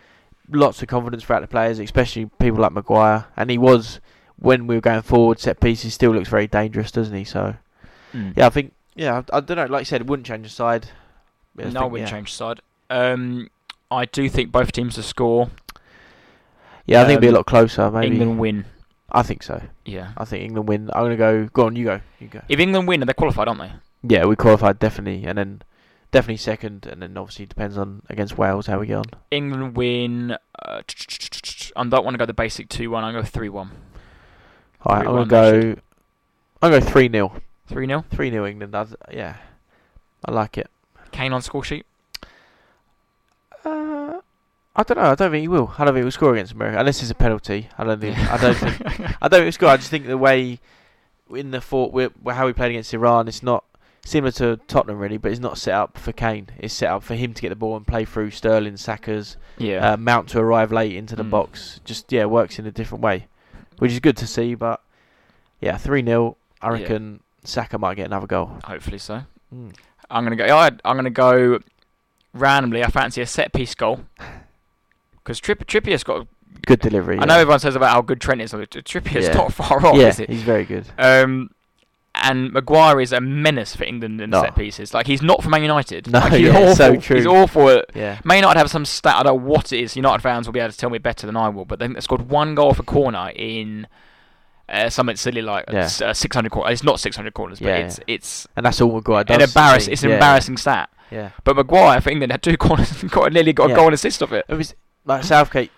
[0.51, 3.25] lots of confidence throughout the players, especially people like Maguire.
[3.37, 3.99] And he was,
[4.37, 7.23] when we were going forward, set pieces, still looks very dangerous, doesn't he?
[7.23, 7.53] So,
[8.13, 10.49] yeah, I think, yeah, I, I don't know, like you said, it wouldn't change the
[10.49, 10.87] side.
[11.57, 12.15] I no, I wouldn't yeah.
[12.15, 12.61] change side.
[12.89, 13.49] Um,
[13.91, 15.49] I do think both teams to score.
[16.85, 18.15] Yeah, I think it'd be a Um, lot closer, maybe.
[18.15, 18.65] England win.
[19.11, 19.61] I think so.
[19.85, 20.11] Yeah.
[20.17, 20.89] I think England win.
[20.93, 22.41] I'm going to go, go on, you go, you go.
[22.47, 23.71] If England win, they're qualified, aren't they?
[24.03, 25.61] Yeah, we qualified definitely, and then
[26.11, 29.05] definitely second, and then obviously depends on against Wales how we get on.
[29.29, 30.37] England win.
[30.63, 30.81] Uh,
[31.75, 33.03] I don't want to go the basic two-one.
[33.03, 33.71] I'm going to go three-one.
[34.83, 35.75] All right, I'm gonna go.
[36.61, 37.33] I'm gonna go three 0
[37.69, 38.75] Three 0 Three 0 England.
[38.75, 39.37] I, yeah,
[40.25, 40.69] I like it.
[41.11, 41.85] Kane on score sheet.
[43.65, 44.19] Uh,
[44.75, 45.03] I don't know.
[45.11, 45.73] I don't think he will.
[45.77, 47.69] I don't think he'll score against America unless it's a penalty.
[47.77, 48.17] I don't think.
[48.17, 48.81] I don't think.
[49.21, 49.69] I don't think he'll score.
[49.69, 50.59] I just think the way
[51.33, 51.93] in the fort
[52.27, 53.63] how we played against Iran, it's not
[54.05, 56.47] similar to Tottenham really, but it's not set up for Kane.
[56.57, 59.91] It's set up for him to get the ball and play through Sterling, Saka's, yeah.
[59.93, 61.29] uh, Mount to arrive late into the Mm.
[61.29, 61.81] box.
[61.83, 63.27] Just yeah, works in a different way,
[63.77, 64.55] which is good to see.
[64.55, 64.81] But
[65.59, 66.87] yeah, three 0 I Yeah.
[67.43, 68.57] Saka might get another goal.
[68.63, 69.23] Hopefully so.
[69.53, 69.73] Mm.
[70.09, 70.45] I'm gonna go.
[70.45, 71.59] I, I'm gonna go
[72.33, 72.83] randomly.
[72.83, 74.01] I fancy a set piece goal
[75.23, 76.27] because Tripp, Trippier's got.
[76.65, 77.17] Good delivery.
[77.19, 78.51] I know everyone says about how good Trent is.
[78.51, 79.33] but Trippier's Yeah.
[79.33, 80.29] not far off, yeah, is it?
[80.29, 80.85] he's very good.
[80.97, 81.51] Um,
[82.15, 84.41] and Maguire is a menace for England in No.
[84.41, 84.93] set pieces.
[84.93, 86.11] Like he's not for Man United.
[86.11, 86.75] No, like, he's yeah, awful.
[86.75, 87.15] so true.
[87.15, 87.69] He's awful.
[87.69, 89.15] At, Yeah, Man United have some stat.
[89.15, 89.95] I don't know what it is.
[89.95, 91.65] United fans will be able to tell me better than I will.
[91.65, 93.87] But they scored one goal off a corner in
[94.69, 95.89] uh, something silly like Yeah.
[96.03, 96.73] uh, 600 corners.
[96.73, 98.15] It's not 600 corners, but Yeah, it's yeah.
[98.15, 99.35] it's and that's all Maguire does.
[99.35, 99.87] an embarrass.
[99.87, 100.89] It's an embarrassing stat.
[101.11, 101.31] Yeah.
[101.43, 104.31] But Maguire for England had two corners, got nearly got a goal and assist off
[104.31, 104.45] it.
[104.47, 105.71] It was like Southgate.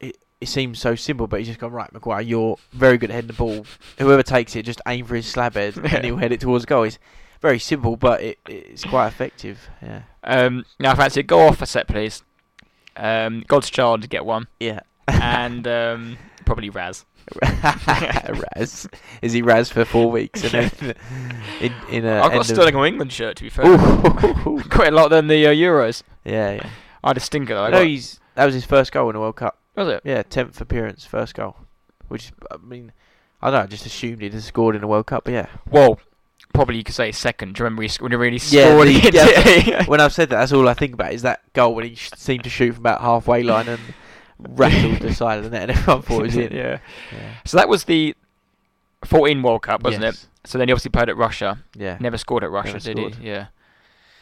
[0.00, 2.20] It, it seems so simple, but he's just gone right, Maguire.
[2.20, 3.64] You're very good at heading the ball.
[3.98, 6.82] Whoever takes it, just aim for his slab head, and he'll head it towards goal.
[6.82, 6.98] It's
[7.40, 9.70] very simple, but it, it's quite effective.
[9.82, 10.02] Yeah.
[10.22, 12.22] Um, now, I fancy go off a set, please.
[12.96, 14.80] Um, God's child to get one, Yeah.
[15.08, 17.04] and um, probably Raz.
[18.56, 18.88] Raz.
[19.22, 20.42] Is he Raz for four weeks?
[20.44, 20.94] And then
[21.60, 23.64] in in a I've got a of- Sterling or England shirt, to be fair.
[24.70, 26.02] Quite a lot than the uh, Euros.
[26.24, 26.70] yeah, yeah.
[27.02, 27.64] I had a stinker though.
[27.64, 29.58] I No, got- he's that was his first goal in the World Cup.
[29.76, 30.00] was it?
[30.04, 31.56] Yeah, tenth appearance, first goal.
[32.08, 32.92] Which I mean,
[33.42, 33.64] I don't know.
[33.64, 35.46] I just assumed he'd have scored in the World Cup, but yeah.
[35.70, 35.98] Well,
[36.52, 37.54] probably you could say second.
[37.54, 39.84] Do you remember he, sc- when he really Yeah, scored the- yeah.
[39.86, 42.10] When I've said that, that's all I think about is that goal when he sh-
[42.16, 43.80] seemed to shoot from about halfway line and
[44.38, 46.52] rattled the side of the net, and everyone thought it was in.
[46.56, 46.78] yeah.
[47.12, 47.30] Yeah.
[47.44, 48.14] So that was the
[49.04, 50.24] 14 World Cup, wasn't Yes.
[50.24, 50.28] it?
[50.48, 51.58] So then he obviously played at Russia.
[51.76, 51.96] Yeah.
[52.00, 53.14] Never scored at Russia, Never did scored.
[53.16, 53.28] he?
[53.28, 53.46] Yeah.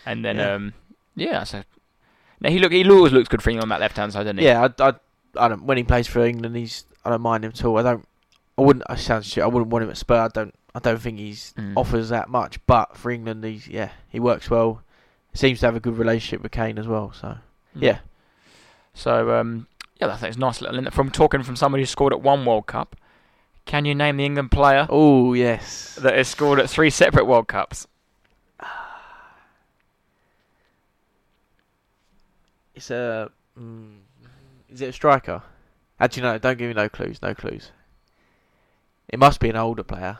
[0.06, 0.54] And then, Yeah.
[0.54, 0.74] um,
[1.16, 1.44] yeah.
[1.44, 1.62] So
[2.40, 4.38] now he look he always looks good for England on that left hand side, doesn't
[4.38, 4.44] he?
[4.44, 4.94] Yeah, I, I,
[5.38, 5.64] I don't.
[5.64, 7.78] When he plays for England, he's I don't mind him at all.
[7.78, 8.06] I don't.
[8.58, 8.84] I wouldn't.
[8.88, 9.42] I sound shit.
[9.42, 10.30] I wouldn't want him at Spurs.
[10.34, 10.54] I don't.
[10.74, 11.74] I don't think he's Mm.
[11.76, 12.58] offers that much.
[12.66, 14.82] But for England, he's yeah, he works well.
[15.34, 17.12] Seems to have a good relationship with Kane as well.
[17.12, 17.36] So
[17.74, 17.98] yeah,
[18.94, 19.66] So um,
[20.08, 20.90] yeah, it's a nice little.
[20.90, 22.96] From talking from somebody who scored at one World Cup,
[23.64, 27.48] can you name the England player oh yes, that has scored at three separate World
[27.48, 27.86] Cups?
[32.74, 33.30] it's a.
[33.58, 33.98] Mm,
[34.70, 35.42] is it a striker?
[36.00, 36.38] Actually, no.
[36.38, 37.20] Don't give me no clues.
[37.22, 37.70] No clues.
[39.08, 40.18] It must be an older player,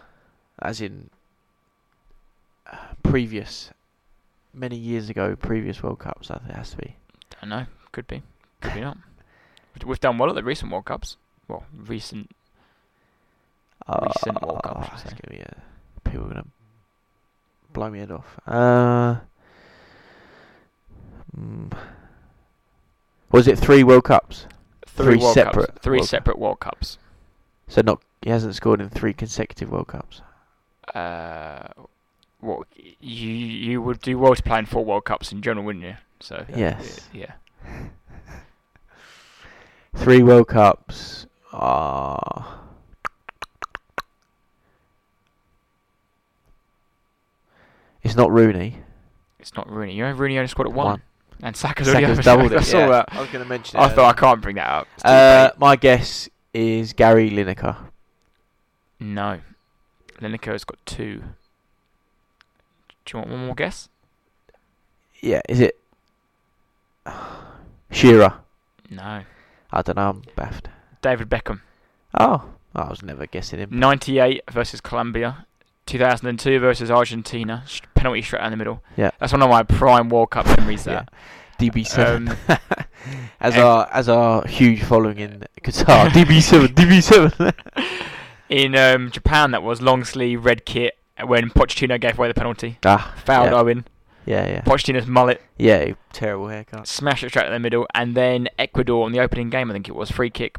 [0.60, 1.08] as in
[2.70, 3.70] uh, previous,
[4.52, 6.30] many years ago, previous World Cups.
[6.30, 6.96] I think it has to be.
[7.32, 7.66] I don't know.
[7.90, 8.22] Could be.
[8.60, 8.98] Could be not.
[9.84, 11.16] We've- done well at the recent World Cups.
[11.48, 12.30] Well, recent.
[13.88, 15.62] Recent World Cup, I should Oh, gonna be a,
[16.04, 16.46] people are gonna
[17.72, 18.38] blow me head off.
[18.46, 19.16] Uh,
[21.36, 21.72] mm,
[23.30, 24.46] was it three World Cups?
[24.86, 25.78] Three, Three World separate Cups.
[25.82, 26.98] Three World separate World Cups.
[27.66, 30.20] So not he hasn't scored in three consecutive World Cups.
[30.94, 31.66] Uh,
[32.40, 32.64] well,
[33.00, 35.96] you you would do well to play in four World Cups in general, wouldn't you?
[36.20, 37.08] So uh, Yes.
[37.12, 37.32] yeah.
[39.94, 41.26] Three World Cups.
[41.52, 42.60] Ah.
[48.02, 48.78] It's not Rooney.
[49.38, 49.94] It's not Rooney.
[49.94, 51.02] You know Rooney only scored at one, One.
[51.42, 52.88] and Saka's already Saka's over- doubled I saw yeah.
[52.88, 53.08] that.
[53.12, 53.78] I was going to mention.
[53.78, 53.82] it.
[53.82, 54.88] I thought I can't bring that up.
[55.04, 57.76] Uh, my guess is Gary Lineker.
[59.00, 59.40] no,
[60.20, 61.22] Lineker's got two.
[63.04, 63.88] Do you want one more guess?
[65.20, 65.78] Yeah, is it
[67.90, 68.34] Shearer?
[68.90, 69.22] No,
[69.72, 70.10] I don't know.
[70.10, 70.68] I'm baffed.
[71.00, 71.60] David Beckham.
[72.18, 72.44] Oh,
[72.74, 73.70] I was never guessing him.
[73.72, 75.46] 98 versus Colombia.
[75.86, 77.64] 2002 versus Argentina.
[77.94, 78.82] Penalty straight down the middle.
[78.96, 79.10] Yeah.
[79.18, 80.86] That's one of my prime World Cup memories.
[80.86, 81.04] Yeah.
[81.04, 81.12] That.
[81.58, 82.28] DB7.
[82.48, 82.58] Um,
[83.40, 86.08] as our as our huge following in Qatar.
[86.08, 87.52] DB7, DB7.
[88.48, 92.78] In um, Japan, that was long sleeve red kit when Pochettino gave away the penalty.
[92.84, 93.58] ah, Fouled yeah.
[93.58, 93.86] Owen.
[94.26, 95.40] Yeah, yeah, Pochettino's mullet.
[95.58, 95.92] yeah.
[96.12, 96.86] Terrible haircut.
[96.86, 97.86] Smash it straight in the middle.
[97.94, 100.58] And then Ecuador on the opening game, I think it was, free kick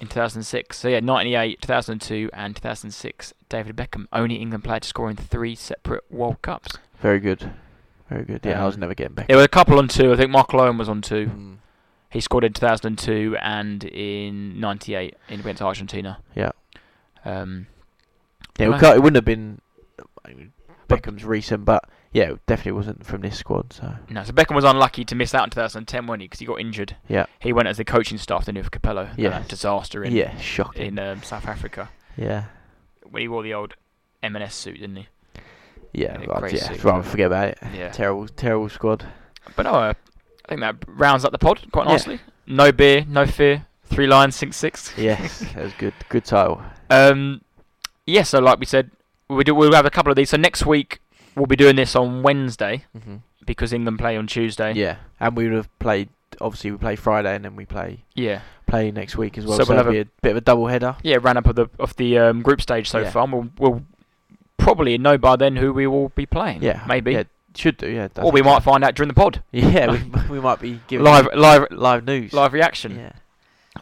[0.00, 0.76] in 2006.
[0.76, 3.32] So yeah, 98, 2002, and 2006.
[3.48, 6.78] David Beckham, only England player to score in three separate World Cups.
[7.00, 7.52] Very good,
[8.08, 8.40] very good.
[8.44, 9.28] Yeah, I was Um, never getting back.
[9.28, 10.12] There were a couple on two.
[10.12, 11.26] I think Mark Owen was on two.
[11.26, 11.56] Mm,
[12.10, 16.18] He scored in 2002 and in 98 in against Argentina.
[16.34, 16.52] Yeah.
[17.24, 17.66] Um,
[18.58, 19.60] yeah, it, it wouldn't have been
[20.88, 21.84] Beckham's recent, but
[22.16, 23.72] yeah, it definitely wasn't from this squad.
[23.74, 26.26] So no, so Beckham was unlucky to miss out in 2010, wasn't he?
[26.28, 26.96] Because he got injured.
[27.08, 27.26] Yeah.
[27.38, 29.10] He went as the coaching staff then with Capello.
[29.18, 29.42] Yeah.
[29.46, 30.86] Disaster in yeah, shocking.
[30.86, 32.44] in um, South Africa yeah,
[33.10, 33.74] when he wore the old
[34.22, 35.06] M&S suit, didn't he?
[35.92, 36.68] yeah, Yeah, I'd- yeah.
[36.68, 36.82] suit.
[36.84, 37.58] Rather forget about it.
[37.74, 37.90] Yeah.
[37.90, 39.04] Terrible, terrible squad.
[39.54, 39.92] But no, uh,
[40.44, 41.92] I think that rounds up the pod quite Yeah.
[41.92, 42.20] nicely.
[42.46, 43.66] no beer, no fear.
[43.84, 44.92] Three lions sink six.
[44.96, 45.92] Yes, that was good.
[46.08, 46.62] Good title.
[46.90, 47.42] Um,
[48.06, 48.22] yeah.
[48.24, 48.90] So like we said,
[49.28, 49.54] we do.
[49.54, 50.30] We'll have a couple of these.
[50.30, 51.00] So next week
[51.36, 54.72] we'll be doing this on Wednesday hmm because England play on Tuesday.
[54.72, 56.08] Yeah, and we would have played.
[56.40, 58.40] Obviously, we play Friday, and then we play Yeah.
[58.66, 59.56] play next week as well.
[59.56, 60.96] So So, we'll have be a bit of a double header.
[61.04, 61.18] Yeah.
[61.20, 63.10] Ran up of the of the um, group stage so Yeah.
[63.10, 63.22] far.
[63.22, 63.82] And we'll we'll
[64.56, 66.62] probably know by then who we will be playing.
[66.62, 67.12] Yeah, Maybe.
[67.12, 67.22] Yeah,
[67.54, 67.88] should do.
[67.88, 69.42] Yeah, Or we might find out during the pod.
[69.52, 69.98] Yeah, we,
[70.30, 72.32] we might be giving Live live live news.
[72.32, 72.96] live reaction.
[72.98, 73.12] Yeah.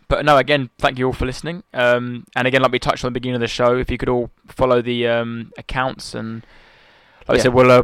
[0.09, 1.63] But no, again, thank you all for listening.
[1.73, 4.09] Um, and again, like we touched on the beginning of the show, if you could
[4.11, 6.45] all follow the um, accounts and,
[7.29, 7.83] like I said, we'll uh,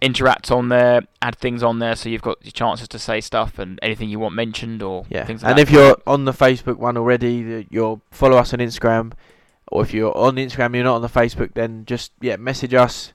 [0.00, 3.58] interact on there, add things on there, so you've got your chances to say stuff
[3.58, 5.62] and anything you want mentioned or Yeah, things like and that.
[5.62, 9.12] if you're on the Facebook one already, you'll follow us on Instagram,
[9.68, 12.74] or if you're on Instagram, and you're not on the Facebook, then just yeah, message
[12.74, 13.12] us.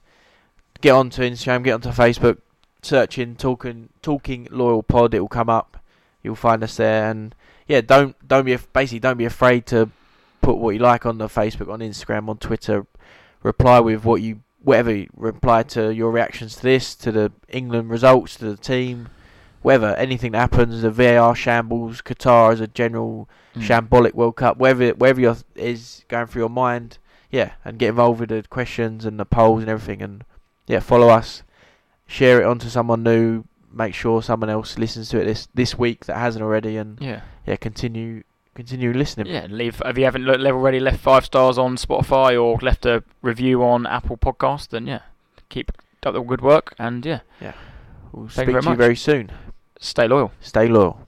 [0.80, 2.38] Get onto Instagram, get onto Facebook,
[2.82, 5.12] search in talking talking loyal pod.
[5.14, 5.76] It will come up.
[6.22, 7.34] You'll find us there, and
[7.66, 9.90] yeah, don't don't be basically don't be afraid to
[10.40, 12.86] put what you like on the Facebook, on Instagram, on Twitter.
[13.42, 15.04] Reply with what you whatever.
[15.16, 19.08] Reply to your reactions to this, to the England results, to the team,
[19.62, 20.82] whatever anything that happens.
[20.82, 23.62] The VAR shambles, Qatar as a general Mm.
[23.62, 26.98] shambolic World Cup, wherever wherever your is going through your mind,
[27.30, 30.22] yeah, and get involved with the questions and the polls and everything, and
[30.66, 31.42] yeah, follow us,
[32.06, 35.78] share it on to someone new, make sure someone else listens to it this this
[35.78, 38.22] week that hasn't already, and yeah, yeah, continue
[38.58, 39.26] continue listening.
[39.26, 39.46] yeah.
[39.48, 43.86] Leave if you haven't already left five stars on Spotify or left a review on
[43.86, 45.02] Apple Podcast, then yeah,
[45.48, 45.70] keep
[46.06, 47.20] up the good work and yeah,
[48.12, 49.30] We'll Thank speak you to you very soon.
[49.80, 50.32] stay loyal.
[50.40, 51.07] Stay loyal.